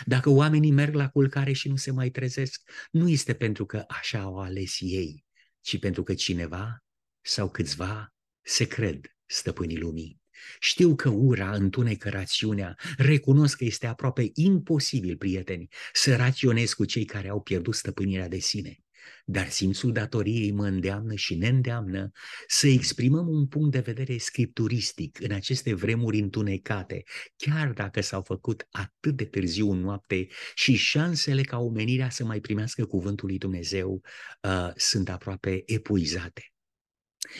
[0.05, 4.19] Dacă oamenii merg la culcare și nu se mai trezesc, nu este pentru că așa
[4.19, 5.25] au ales ei,
[5.61, 6.83] ci pentru că cineva
[7.21, 10.19] sau câțiva se cred stăpânii lumii.
[10.59, 17.05] Știu că ura întunecă rațiunea, recunosc că este aproape imposibil, prieteni, să raționez cu cei
[17.05, 18.79] care au pierdut stăpânirea de sine.
[19.25, 22.11] Dar simțul datoriei mă îndeamnă și ne îndeamnă
[22.47, 27.03] să exprimăm un punct de vedere scripturistic în aceste vremuri întunecate,
[27.35, 32.39] chiar dacă s-au făcut atât de târziu în noapte și șansele ca omenirea să mai
[32.39, 34.01] primească cuvântul lui Dumnezeu
[34.41, 36.54] uh, sunt aproape epuizate.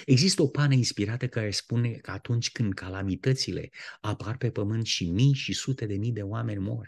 [0.05, 3.69] Există o pană inspirată care spune că atunci când calamitățile
[4.01, 6.87] apar pe pământ și mii și sute de mii de oameni mor,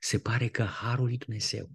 [0.00, 1.70] se pare că Harul lui Dumnezeu,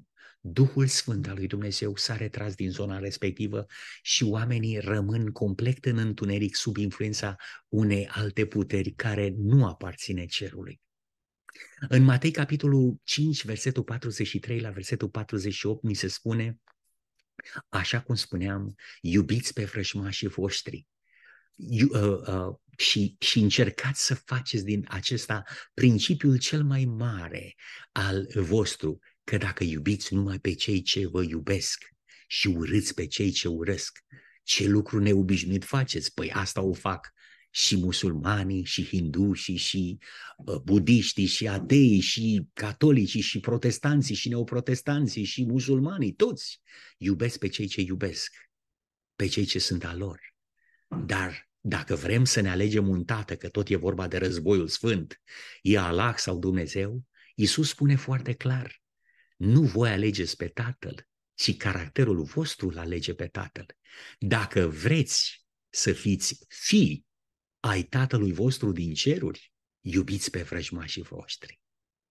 [0.45, 3.65] Duhul Sfânt al lui Dumnezeu s-a retras din zona respectivă
[4.01, 7.35] și oamenii rămân complet în întuneric sub influența
[7.67, 10.81] unei alte puteri care nu aparține cerului.
[11.89, 16.59] În Matei, capitolul 5, versetul 43 la versetul 48, mi se spune,
[17.69, 20.87] așa cum spuneam, iubiți pe frășmașii voștri
[21.91, 25.43] uh, uh, și, și încercați să faceți din acesta
[25.73, 27.55] principiul cel mai mare
[27.91, 31.83] al vostru, că dacă iubiți numai pe cei ce vă iubesc
[32.27, 33.99] și urâți pe cei ce urăsc,
[34.43, 36.13] ce lucru neobișnuit faceți?
[36.13, 37.13] Păi asta o fac
[37.55, 39.97] și musulmanii, și hindușii, și
[40.37, 46.61] uh, budiștii, și ateii, și catolicii, și protestanții, și neoprotestanții, și musulmanii, toți
[46.97, 48.33] iubesc pe cei ce iubesc,
[49.15, 50.35] pe cei ce sunt a lor.
[51.05, 55.21] Dar dacă vrem să ne alegem un tată, că tot e vorba de războiul sfânt,
[55.61, 57.03] e Allah sau Dumnezeu,
[57.35, 58.81] Iisus spune foarte clar,
[59.37, 63.65] nu voi alegeți pe Tatăl, ci caracterul vostru îl alege pe Tatăl.
[64.19, 67.05] Dacă vreți să fiți fii
[67.65, 71.59] ai Tatălui vostru din ceruri, iubiți pe vrăjmașii voștri.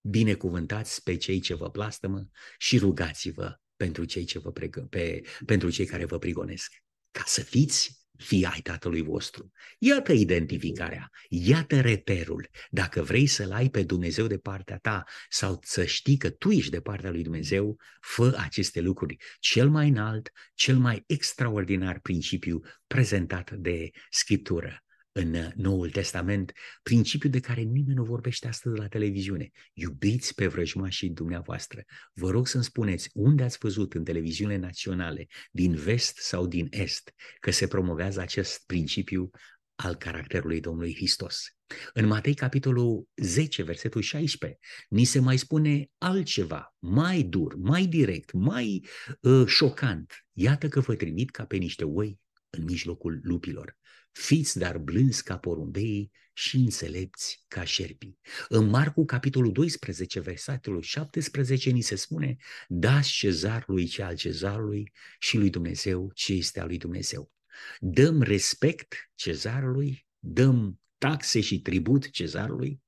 [0.00, 5.70] Binecuvântați pe cei ce vă plastămă și rugați-vă pentru cei, ce vă pregă, pe, pentru
[5.70, 6.72] cei care vă prigonesc,
[7.10, 9.52] ca să fiți fii ai tatălui vostru.
[9.78, 12.48] Iată identificarea, iată reperul.
[12.70, 16.70] Dacă vrei să-L ai pe Dumnezeu de partea ta sau să știi că tu ești
[16.70, 19.16] de partea lui Dumnezeu, fă aceste lucruri.
[19.38, 27.40] Cel mai înalt, cel mai extraordinar principiu prezentat de Scriptură în Noul Testament, principiu de
[27.40, 29.50] care nimeni nu vorbește astăzi la televiziune.
[29.72, 31.82] Iubiți pe vrăjmașii dumneavoastră.
[32.12, 37.12] Vă rog să-mi spuneți unde ați văzut în televiziune naționale, din vest sau din est,
[37.40, 39.30] că se promovează acest principiu
[39.74, 41.44] al caracterului Domnului Hristos.
[41.92, 48.32] În Matei, capitolul 10, versetul 16, ni se mai spune altceva, mai dur, mai direct,
[48.32, 48.86] mai
[49.20, 50.12] uh, șocant.
[50.32, 52.18] Iată că vă trimit ca pe niște oi
[52.50, 53.76] în mijlocul lupilor.
[54.12, 58.18] Fiți dar blânzi ca porumbei și înțelepți ca șerpii.
[58.48, 62.36] În Marcu, capitolul 12, versetul 17, ni se spune
[62.68, 67.32] Dați cezarului ce al cezarului și lui Dumnezeu ce este al lui Dumnezeu.
[67.78, 72.82] Dăm respect cezarului, dăm taxe și tribut cezarului,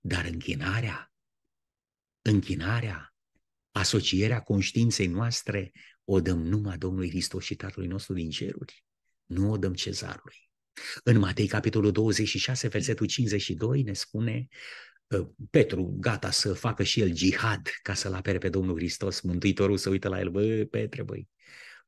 [0.00, 1.12] dar închinarea,
[2.22, 3.14] închinarea,
[3.70, 5.72] asocierea conștiinței noastre
[6.04, 8.84] o dăm numai Domnului Hristos și Tatălui nostru din ceruri,
[9.24, 10.50] nu o dăm cezarului.
[11.02, 14.48] În Matei, capitolul 26, versetul 52, ne spune
[15.10, 19.76] ă, Petru, gata să facă și el jihad ca să-l apere pe Domnul Hristos, Mântuitorul
[19.76, 21.28] să uită la el, bă, Petre, băi,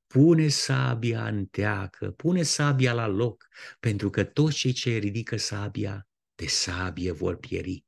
[0.07, 3.49] pune sabia în teacă, pune sabia la loc,
[3.81, 7.85] pentru că toți cei ce ridică sabia, de sabie vor pieri.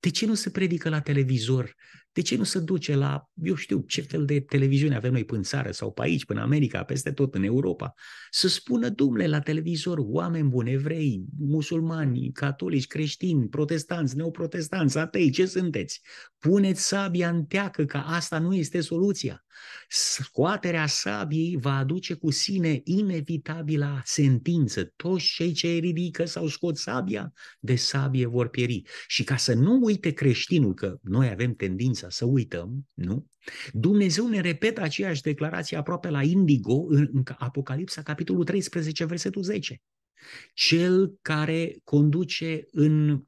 [0.00, 1.74] De ce nu se predică la televizor
[2.12, 5.42] de ce nu se duce la, eu știu, ce fel de televiziune avem noi în
[5.42, 7.94] țară sau pe aici, până America, peste tot în Europa,
[8.30, 15.46] să spună, dumle, la televizor, oameni buni, evrei, musulmani, catolici, creștini, protestanți, neoprotestanți, atei, ce
[15.46, 16.00] sunteți?
[16.38, 19.44] Puneți sabia în teacă, că asta nu este soluția.
[19.88, 24.84] Scoaterea sabiei va aduce cu sine inevitabila sentință.
[24.96, 28.82] Toți cei ce ridică sau scot sabia, de sabie vor pieri.
[29.06, 31.54] Și ca să nu uite creștinul că noi avem
[32.00, 33.26] tendința să uităm, nu?
[33.72, 39.80] Dumnezeu ne repetă aceeași declarație aproape la indigo în, în Apocalipsa, capitolul 13, versetul 10.
[40.54, 43.22] Cel care conduce în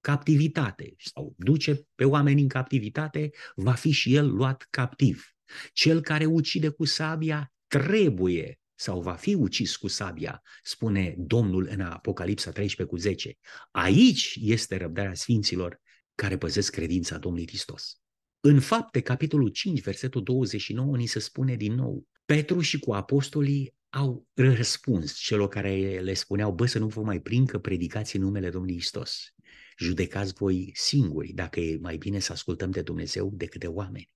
[0.00, 5.26] captivitate sau duce pe oameni în captivitate, va fi și el luat captiv.
[5.72, 11.80] Cel care ucide cu sabia trebuie sau va fi ucis cu sabia, spune Domnul în
[11.80, 13.38] Apocalipsa 13 cu 10.
[13.70, 15.80] Aici este răbdarea sfinților
[16.14, 18.01] care păzesc credința Domnului Hristos.
[18.44, 23.74] În fapte, capitolul 5, versetul 29, ni se spune din nou, Petru și cu apostolii
[23.88, 28.22] au răspuns celor care le spuneau, bă, să nu vă mai prind că predicați în
[28.22, 29.34] numele Domnului Hristos.
[29.78, 34.10] Judecați voi singuri dacă e mai bine să ascultăm de Dumnezeu decât de oameni.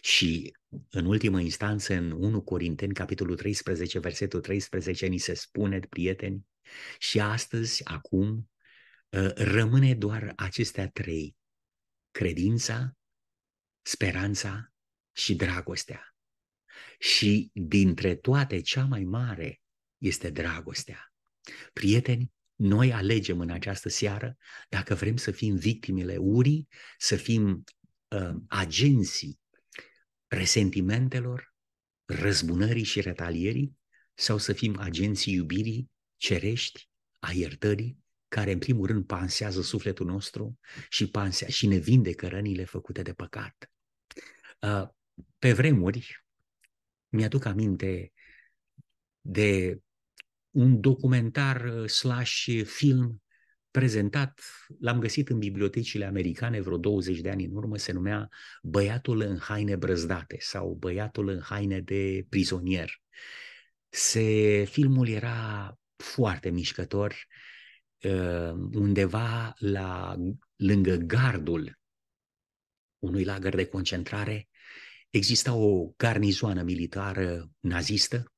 [0.00, 0.56] Și
[0.90, 6.46] în ultimă instanță, în 1 Corinteni, capitolul 13, versetul 13, ni se spune, prieteni,
[6.98, 8.50] și astăzi, acum,
[9.12, 11.36] ă, rămâne doar acestea trei,
[12.10, 12.97] credința,
[13.88, 14.72] speranța
[15.12, 16.14] și dragostea.
[16.98, 19.60] Și dintre toate, cea mai mare
[19.98, 21.12] este dragostea.
[21.72, 24.36] Prieteni, noi alegem în această seară
[24.68, 26.68] dacă vrem să fim victimele urii,
[26.98, 27.64] să fim
[28.08, 29.40] uh, agenții
[30.26, 31.54] resentimentelor,
[32.04, 33.76] răzbunării și retalierii
[34.14, 40.58] sau să fim agenții iubirii, cerești a iertării, care în primul rând pansează sufletul nostru
[40.88, 43.70] și, pansea, și ne vindecă rănile făcute de păcat.
[44.60, 44.88] Uh,
[45.38, 46.24] pe vremuri,
[47.08, 48.12] mi-aduc aminte
[49.20, 49.80] de
[50.50, 53.22] un documentar uh, slash film
[53.70, 54.40] prezentat,
[54.80, 58.28] l-am găsit în bibliotecile americane vreo 20 de ani în urmă, se numea
[58.62, 62.90] Băiatul în haine brăzdate sau Băiatul în haine de prizonier.
[63.88, 67.14] Se, filmul era foarte mișcător,
[68.02, 70.16] uh, undeva la,
[70.56, 71.78] lângă gardul
[72.98, 74.48] unui lagăr de concentrare,
[75.10, 78.32] exista o garnizoană militară nazistă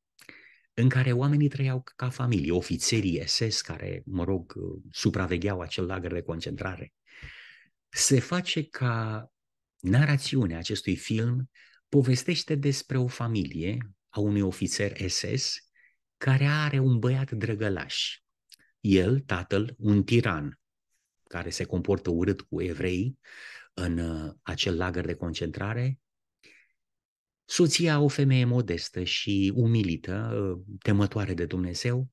[0.74, 4.54] în care oamenii trăiau ca familie, ofițerii SS care, mă rog,
[4.90, 6.92] supravegheau acel lagăr de concentrare.
[7.88, 9.26] Se face ca
[9.80, 11.50] narațiunea acestui film
[11.88, 15.58] povestește despre o familie a unui ofițer SS
[16.16, 18.18] care are un băiat drăgălaș.
[18.80, 20.61] El, tatăl, un tiran
[21.31, 23.18] care se comportă urât cu evrei
[23.74, 25.99] în uh, acel lagăr de concentrare,
[27.45, 32.11] soția o femeie modestă și umilită, uh, temătoare de Dumnezeu,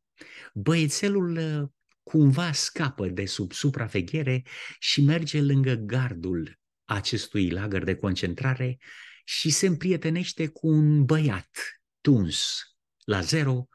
[0.53, 1.70] băiețelul uh,
[2.03, 4.43] cumva scapă de sub supraveghere
[4.80, 8.78] și merge lângă gardul acestui lagăr de concentrare
[9.26, 12.61] și se împrietenește cu un băiat tuns
[13.03, 13.68] la zero,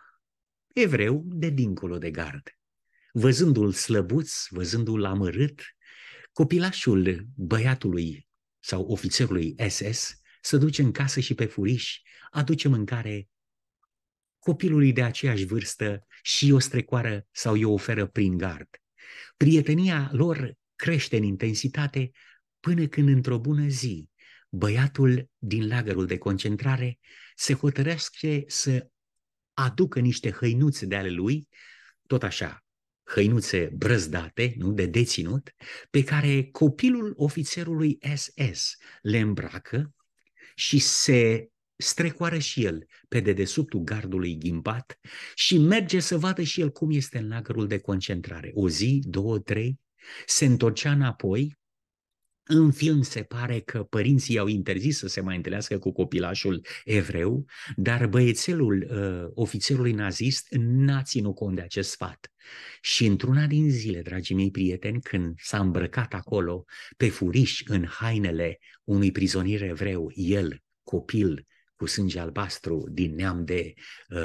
[0.74, 2.42] evreu de dincolo de gard.
[3.14, 5.62] Văzându-l slăbuț, văzându-l amărât,
[6.32, 12.00] copilașul băiatului sau ofițerului SS să duce în casă și pe furiș,
[12.30, 13.28] aduce mâncare
[14.38, 18.68] copilului de aceeași vârstă și o strecoară sau o oferă prin gard.
[19.36, 22.10] Prietenia lor crește în intensitate
[22.60, 24.08] până când într-o bună zi
[24.48, 26.98] băiatul din lagărul de concentrare
[27.34, 28.88] se hotărește să
[29.54, 31.48] aducă niște hăinuțe de ale lui,
[32.06, 32.61] tot așa,
[33.14, 35.54] hăinuțe brăzdate, nu, de deținut,
[35.90, 39.94] pe care copilul ofițerului SS le îmbracă
[40.54, 44.98] și se strecoară și el pe dedesubtul gardului ghimbat
[45.34, 48.50] și merge să vadă și el cum este în lagărul de concentrare.
[48.54, 49.80] O zi, două, trei,
[50.26, 51.60] se întorcea înapoi
[52.54, 57.46] în film se pare că părinții au interzis să se mai întâlnească cu copilașul evreu,
[57.76, 62.32] dar băiețelul uh, ofițerului nazist n-a ținut cont de acest sfat.
[62.80, 66.64] Și într-una din zile, dragii mei prieteni, când s-a îmbrăcat acolo
[66.96, 71.46] pe furiș în hainele unui prizonier evreu, el, copil
[71.76, 73.74] cu sânge albastru din neam de
[74.08, 74.18] uh,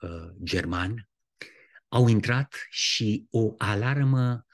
[0.00, 1.08] uh, german,
[1.88, 4.46] au intrat și o alarmă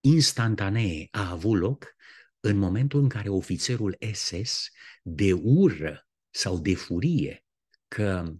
[0.00, 1.96] instantanee a avut loc
[2.48, 4.68] în momentul în care ofițerul SS,
[5.02, 7.44] de ură sau de furie,
[7.88, 8.34] că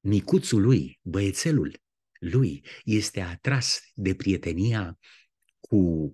[0.00, 1.80] micuțul lui, băiețelul
[2.18, 4.98] lui, este atras de prietenia
[5.60, 6.12] cu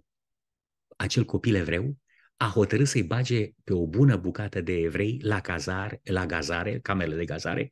[0.97, 1.99] acel copil evreu,
[2.37, 7.17] a hotărât să-i bage pe o bună bucată de evrei la, cazar, la gazare, camerele
[7.17, 7.71] de gazare,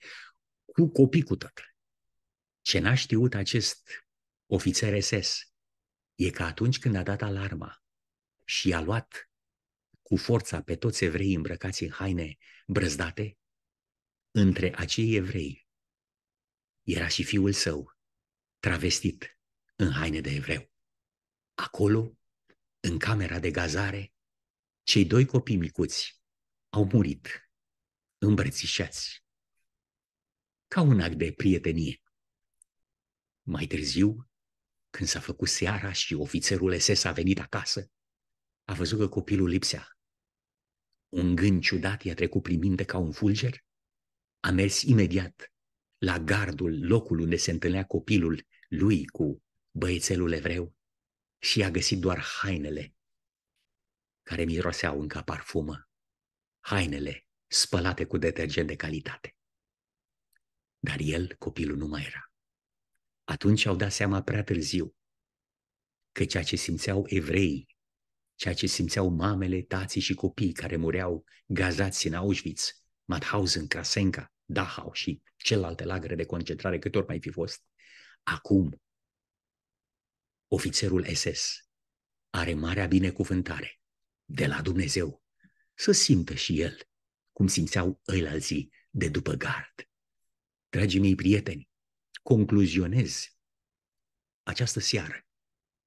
[0.64, 1.52] cu copii cu tot.
[2.60, 3.88] Ce n-a știut acest
[4.46, 5.52] ofițer SS
[6.14, 7.81] e că atunci când a dat alarma
[8.52, 9.30] și a luat
[10.02, 13.38] cu forța pe toți evreii îmbrăcați în haine brăzdate,
[14.30, 15.68] între acei evrei
[16.82, 17.96] era și fiul său,
[18.58, 19.38] travestit
[19.76, 20.72] în haine de evreu.
[21.54, 22.18] Acolo,
[22.80, 24.14] în camera de gazare,
[24.82, 26.22] cei doi copii micuți
[26.68, 27.50] au murit,
[28.18, 29.24] îmbrățișați,
[30.66, 32.02] ca un act de prietenie.
[33.42, 34.30] Mai târziu,
[34.90, 37.92] când s-a făcut seara și ofițerul SS a venit acasă,
[38.64, 39.88] a văzut că copilul lipsea.
[41.08, 43.64] Un gând ciudat i-a trecut prin minte ca un fulger.
[44.40, 45.52] A mers imediat
[45.98, 50.74] la gardul, locul unde se întâlnea copilul lui cu băiețelul evreu
[51.38, 52.94] și a găsit doar hainele
[54.22, 55.88] care miroseau încă parfumă,
[56.60, 59.36] hainele spălate cu detergent de calitate.
[60.78, 62.32] Dar el, copilul, nu mai era.
[63.24, 64.96] Atunci au dat seama prea târziu
[66.12, 67.66] că ceea ce simțeau evreii
[68.42, 74.92] ceea ce simțeau mamele, tații și copiii care mureau gazați în Auschwitz, Mauthausen, Krasenka, Dachau
[74.92, 77.64] și celelalte lagăre de concentrare, câte ori mai fi fost.
[78.22, 78.82] Acum,
[80.46, 81.68] ofițerul SS
[82.30, 83.80] are marea binecuvântare
[84.24, 85.22] de la Dumnezeu
[85.74, 86.78] să simtă și el
[87.32, 89.90] cum simțeau ăilalții de după gard.
[90.68, 91.68] Dragii mei prieteni,
[92.22, 93.36] concluzionez
[94.42, 95.26] această seară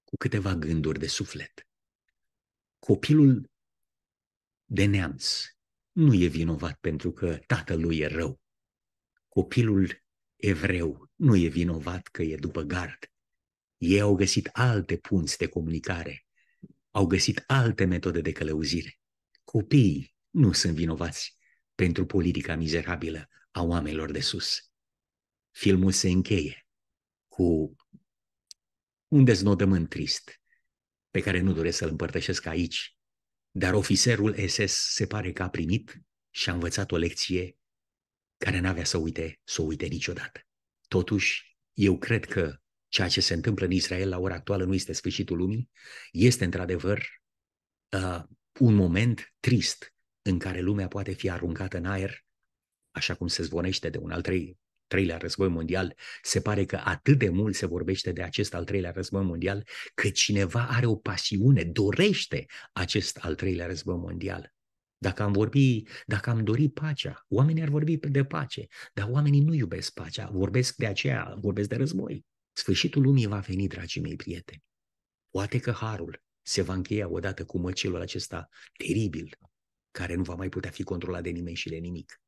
[0.03, 1.64] cu câteva gânduri de suflet
[2.85, 3.51] copilul
[4.65, 5.43] de neamț
[5.91, 8.41] nu e vinovat pentru că tatălui e rău.
[9.27, 10.03] Copilul
[10.35, 12.97] evreu nu e vinovat că e după gard.
[13.77, 16.25] Ei au găsit alte punți de comunicare,
[16.91, 18.99] au găsit alte metode de călăuzire.
[19.43, 21.37] Copiii nu sunt vinovați
[21.75, 24.71] pentru politica mizerabilă a oamenilor de sus.
[25.51, 26.67] Filmul se încheie
[27.27, 27.75] cu
[29.07, 30.39] un deznodământ trist
[31.15, 32.97] pe care nu doresc să-l împărtășesc aici,
[33.51, 37.57] dar ofițerul SS se pare că a primit și a învățat o lecție
[38.37, 40.39] care n-avea să uite, să o uite niciodată.
[40.87, 44.93] Totuși, eu cred că ceea ce se întâmplă în Israel la ora actuală nu este
[44.93, 45.69] sfârșitul lumii,
[46.11, 47.07] este într-adevăr
[47.89, 48.23] uh,
[48.59, 52.25] un moment trist în care lumea poate fi aruncată în aer,
[52.91, 57.17] așa cum se zvonește de un al trei, treilea război mondial, se pare că atât
[57.17, 61.63] de mult se vorbește de acest al treilea război mondial, că cineva are o pasiune,
[61.63, 64.53] dorește acest al treilea război mondial.
[64.97, 69.53] Dacă am vorbi, dacă am dori pacea, oamenii ar vorbi de pace, dar oamenii nu
[69.53, 72.25] iubesc pacea, vorbesc de aceea, vorbesc de război.
[72.53, 74.63] Sfârșitul lumii va veni, dragii mei prieteni.
[75.29, 79.37] Poate că harul se va încheia odată cu măcelul acesta teribil,
[79.91, 82.21] care nu va mai putea fi controlat de nimeni și de nimic.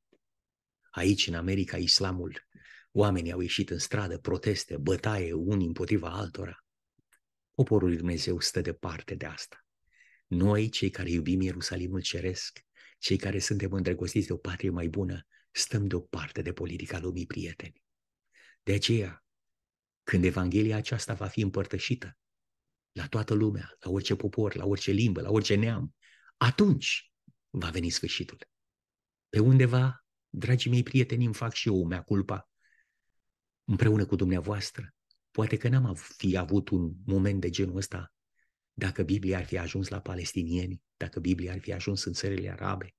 [0.98, 2.48] Aici, în America, islamul,
[2.92, 6.66] oamenii au ieșit în stradă, proteste, bătaie unii împotriva altora.
[7.54, 9.66] Poporul lui Dumnezeu stă departe de asta.
[10.28, 12.60] Noi, cei care iubim Ierusalimul Ceresc,
[13.00, 17.84] cei care suntem îndrăgostiți de o patrie mai bună, stăm deoparte de politica lumii prieteni.
[18.64, 19.26] De aceea,
[20.04, 22.18] când Evanghelia aceasta va fi împărtășită
[22.92, 25.96] la toată lumea, la orice popor, la orice limbă, la orice neam,
[26.38, 27.12] atunci
[27.50, 28.38] va veni sfârșitul.
[29.30, 30.07] Pe undeva,
[30.38, 32.50] dragii mei prieteni, îmi fac și eu mea culpa
[33.64, 34.94] împreună cu dumneavoastră.
[35.32, 38.14] Poate că n-am fi avut un moment de genul ăsta
[38.74, 42.96] dacă Biblia ar fi ajuns la palestinieni, dacă Biblia ar fi ajuns în țările arabe,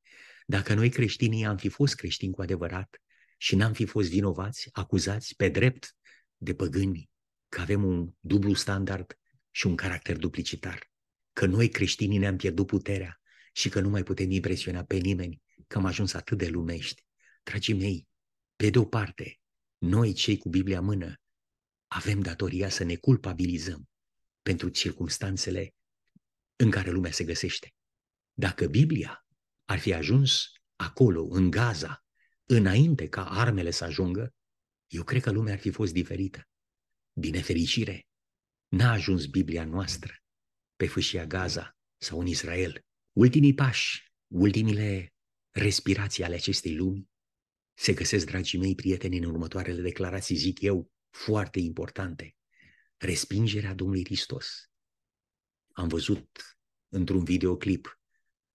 [0.47, 3.01] dacă noi creștinii am fi fost creștini cu adevărat
[3.36, 5.97] și n-am fi fost vinovați, acuzați pe drept
[6.36, 7.11] de păgâni,
[7.49, 9.18] că avem un dublu standard
[9.51, 10.91] și un caracter duplicitar,
[11.32, 13.20] că noi creștinii ne-am pierdut puterea
[13.53, 17.07] și că nu mai putem impresiona pe nimeni, că am ajuns atât de lumești.
[17.49, 18.09] Dragii mei,
[18.57, 19.40] pe de o parte,
[19.78, 21.20] noi cei cu Biblia în mână
[21.86, 23.88] avem datoria să ne culpabilizăm
[24.42, 25.74] pentru circumstanțele
[26.57, 27.74] în care lumea se găsește.
[28.32, 29.26] Dacă Biblia
[29.64, 32.05] ar fi ajuns acolo, în Gaza,
[32.44, 34.34] înainte ca armele să ajungă,
[34.86, 36.49] eu cred că lumea ar fi fost diferită.
[37.12, 38.07] Din nefericire,
[38.68, 40.16] n-a ajuns Biblia noastră
[40.76, 42.84] pe fâșia Gaza sau în Israel.
[43.12, 45.14] Ultimii pași, ultimile
[45.51, 47.09] respirații ale acestei lumi
[47.81, 52.37] se găsesc, dragii mei prieteni, în următoarele declarații, zic eu, foarte importante.
[52.97, 54.70] Respingerea Domnului Hristos.
[55.72, 56.59] Am văzut
[56.89, 58.01] într-un videoclip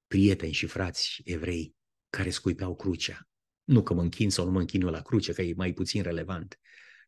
[0.08, 1.76] prieteni și frați evrei
[2.10, 3.30] care scuipeau crucea.
[3.64, 6.60] Nu că mă închin sau nu mă închin la cruce, că e mai puțin relevant.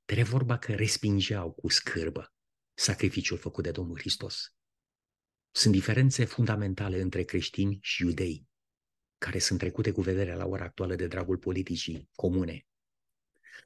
[0.05, 2.33] Dar e vorba că respingeau cu scârbă
[2.73, 4.53] sacrificiul făcut de Domnul Hristos.
[5.51, 8.47] Sunt diferențe fundamentale între creștini și iudei,
[9.17, 12.65] care sunt trecute cu vederea la ora actuală de dragul politicii comune.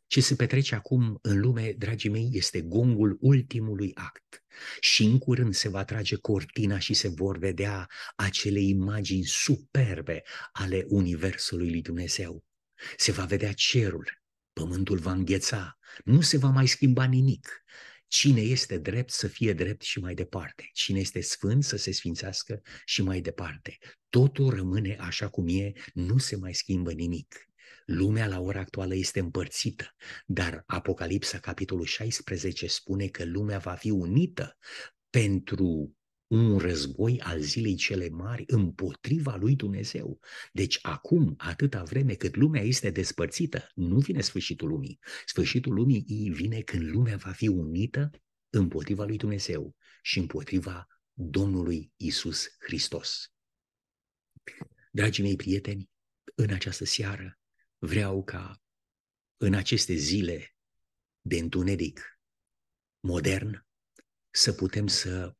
[0.08, 4.44] Ce se petrece acum în lume, dragii mei, este gongul ultimului act.
[4.80, 10.86] Și în curând se va trage cortina și se vor vedea acele imagini superbe ale
[10.88, 12.46] Universului lui Dumnezeu.
[12.98, 14.22] Se va vedea cerul,
[14.54, 17.64] pământul va îngheța, nu se va mai schimba nimic.
[18.10, 20.70] Cine este drept să fie drept și mai departe.
[20.74, 23.78] Cine este sfânt să se sfințească și mai departe.
[24.10, 27.50] Totul rămâne așa cum e, nu se mai schimbă nimic.
[27.86, 29.96] Lumea la ora actuală este împărțită,
[30.26, 34.58] dar Apocalipsa, capitolul 16, spune că lumea va fi unită
[35.10, 35.96] pentru
[36.30, 40.20] un război al zilei cele mari împotriva lui Dumnezeu.
[40.52, 45.00] Deci acum, atâta vreme cât lumea este despărțită, nu vine sfârșitul lumii.
[45.26, 48.10] Sfârșitul lumii vine când lumea va fi unită
[48.50, 53.32] împotriva lui Dumnezeu și împotriva Domnului Isus Hristos.
[54.92, 55.90] Dragii mei prieteni,
[56.36, 57.40] în această seară
[57.78, 58.62] vreau ca
[59.38, 60.56] în aceste zile
[61.22, 62.20] de întuneric
[63.00, 63.68] modern
[64.30, 65.34] să putem să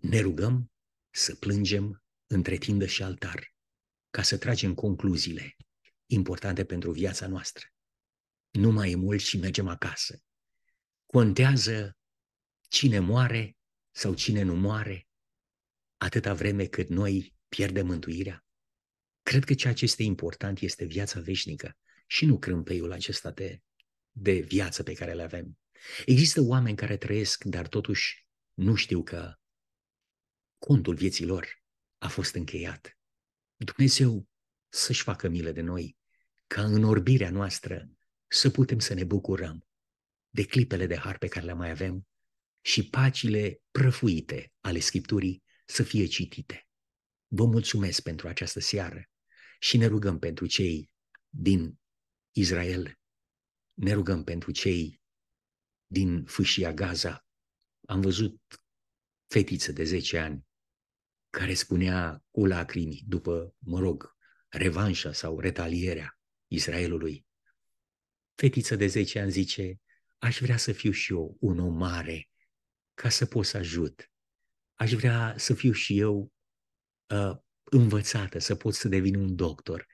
[0.00, 0.72] ne rugăm,
[1.10, 3.54] să plângem între tindă și altar,
[4.10, 5.56] ca să tragem concluziile
[6.06, 7.66] importante pentru viața noastră.
[8.50, 10.22] Nu mai e mult și mergem acasă.
[11.06, 11.96] Contează
[12.68, 13.56] cine moare
[13.90, 15.08] sau cine nu moare,
[15.96, 18.44] atâta vreme cât noi pierdem mântuirea.
[19.22, 23.62] Cred că ceea ce este important este viața veșnică și nu crâmpeiul acesta de,
[24.10, 25.58] de viață pe care le avem.
[26.06, 29.38] Există oameni care trăiesc, dar totuși nu știu că
[30.58, 31.62] contul vieții lor
[31.98, 32.98] a fost încheiat.
[33.56, 34.28] Dumnezeu
[34.68, 35.96] să-și facă milă de noi,
[36.46, 37.90] ca în orbirea noastră
[38.26, 39.66] să putem să ne bucurăm
[40.30, 42.08] de clipele de har pe care le mai avem
[42.60, 46.68] și pacile prăfuite ale Scripturii să fie citite.
[47.26, 49.10] Vă mulțumesc pentru această seară
[49.58, 50.90] și ne rugăm pentru cei
[51.28, 51.80] din
[52.36, 52.98] Israel,
[53.74, 55.02] ne rugăm pentru cei
[55.86, 57.26] din fâșia Gaza.
[57.86, 58.40] Am văzut
[59.26, 60.47] fetiță de 10 ani
[61.30, 64.16] care spunea cu lacrimi după, mă rog,
[64.48, 67.26] revanșa sau retalierea Israelului.
[68.34, 69.80] Fetiță de 10 ani zice,
[70.18, 72.28] aș vrea să fiu și eu un om mare
[72.94, 74.10] ca să pot să ajut.
[74.74, 76.32] Aș vrea să fiu și eu
[77.06, 79.86] uh, învățată, să pot să devin un doctor,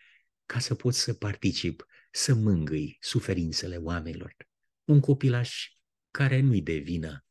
[0.47, 4.37] ca să pot să particip, să mângâi suferințele oamenilor.
[4.85, 5.69] Un copilaș
[6.11, 7.25] care nu-i de vină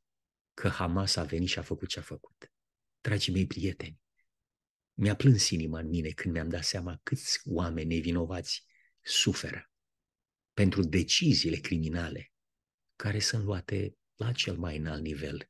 [0.53, 2.52] că Hamas a venit și a făcut ce a făcut.
[3.03, 3.99] Dragii mei prieteni,
[4.93, 8.65] mi-a plâns inima în mine când mi-am dat seama câți oameni nevinovați
[9.01, 9.71] suferă
[10.53, 12.33] pentru deciziile criminale
[12.95, 15.49] care sunt luate la cel mai înalt nivel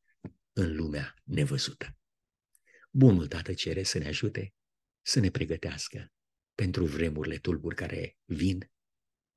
[0.54, 1.98] în lumea nevăzută.
[2.92, 4.54] Bunul Tată cere să ne ajute
[5.02, 6.12] să ne pregătească
[6.56, 8.72] pentru vremurile tulburi care vin.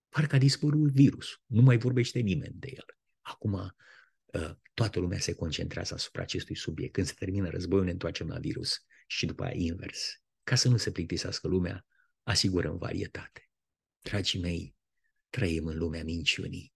[0.09, 2.85] Parcă a dispărut virus, nu mai vorbește nimeni de el.
[3.21, 3.71] Acum uh,
[4.75, 6.93] toată lumea se concentrează asupra acestui subiect.
[6.93, 10.21] Când se termină războiul, ne întoarcem la virus și după aia invers.
[10.43, 11.87] Ca să nu se plictisească lumea,
[12.23, 13.49] asigurăm varietate.
[14.01, 14.77] Dragii mei,
[15.31, 16.73] trăim în lumea minciunii,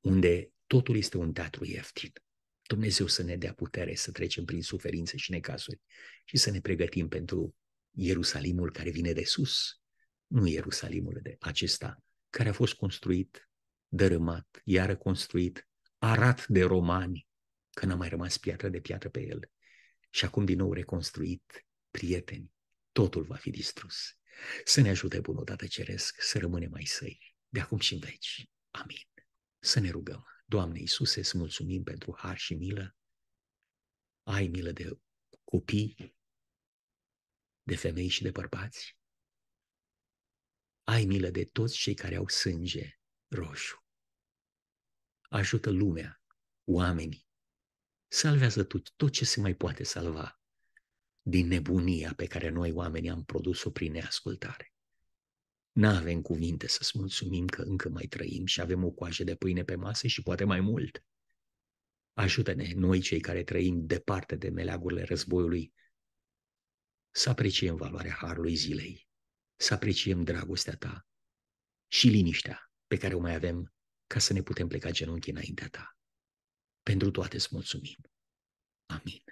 [0.00, 2.12] unde totul este un teatru ieftin.
[2.62, 5.80] Dumnezeu să ne dea putere să trecem prin suferințe și necazuri
[6.24, 7.56] și să ne pregătim pentru
[7.90, 9.80] Ierusalimul care vine de sus,
[10.26, 13.48] nu Ierusalimul de acesta care a fost construit,
[13.88, 15.68] dărâmat, iară construit,
[16.04, 17.28] arat de romani,
[17.70, 19.50] că n-a mai rămas piatră de piatră pe el.
[20.10, 22.52] Și acum din nou reconstruit, prieteni,
[22.92, 24.18] totul va fi distrus.
[24.64, 28.48] Să ne ajute bunul Tată Ceresc să rămânem mai săi, de acum și în veci.
[28.70, 29.08] Amin.
[29.58, 30.26] Să ne rugăm.
[30.46, 32.96] Doamne Iisuse, să mulțumim pentru har și milă.
[34.22, 34.98] Ai milă de
[35.44, 36.16] copii,
[37.62, 38.96] de femei și de bărbați.
[40.82, 42.98] Ai milă de toți cei care au sânge
[43.28, 43.83] roșu.
[45.34, 46.22] Ajută lumea,
[46.64, 47.26] oamenii.
[48.08, 50.40] Salvează tot, tot ce se mai poate salva
[51.22, 54.72] din nebunia pe care noi oamenii am produs-o prin neascultare.
[55.72, 59.74] N-avem cuvinte să-ți mulțumim că încă mai trăim și avem o coajă de pâine pe
[59.74, 61.04] masă și poate mai mult.
[62.12, 65.74] Ajută-ne, noi cei care trăim departe de meleagurile războiului,
[67.10, 69.08] să apreciem valoarea harului zilei,
[69.56, 71.06] să apreciem dragostea ta
[71.86, 73.74] și liniștea pe care o mai avem
[74.06, 75.96] ca să ne putem pleca genunchi înaintea ta.
[76.82, 77.96] Pentru toate îți mulțumim.
[78.86, 79.22] Amin.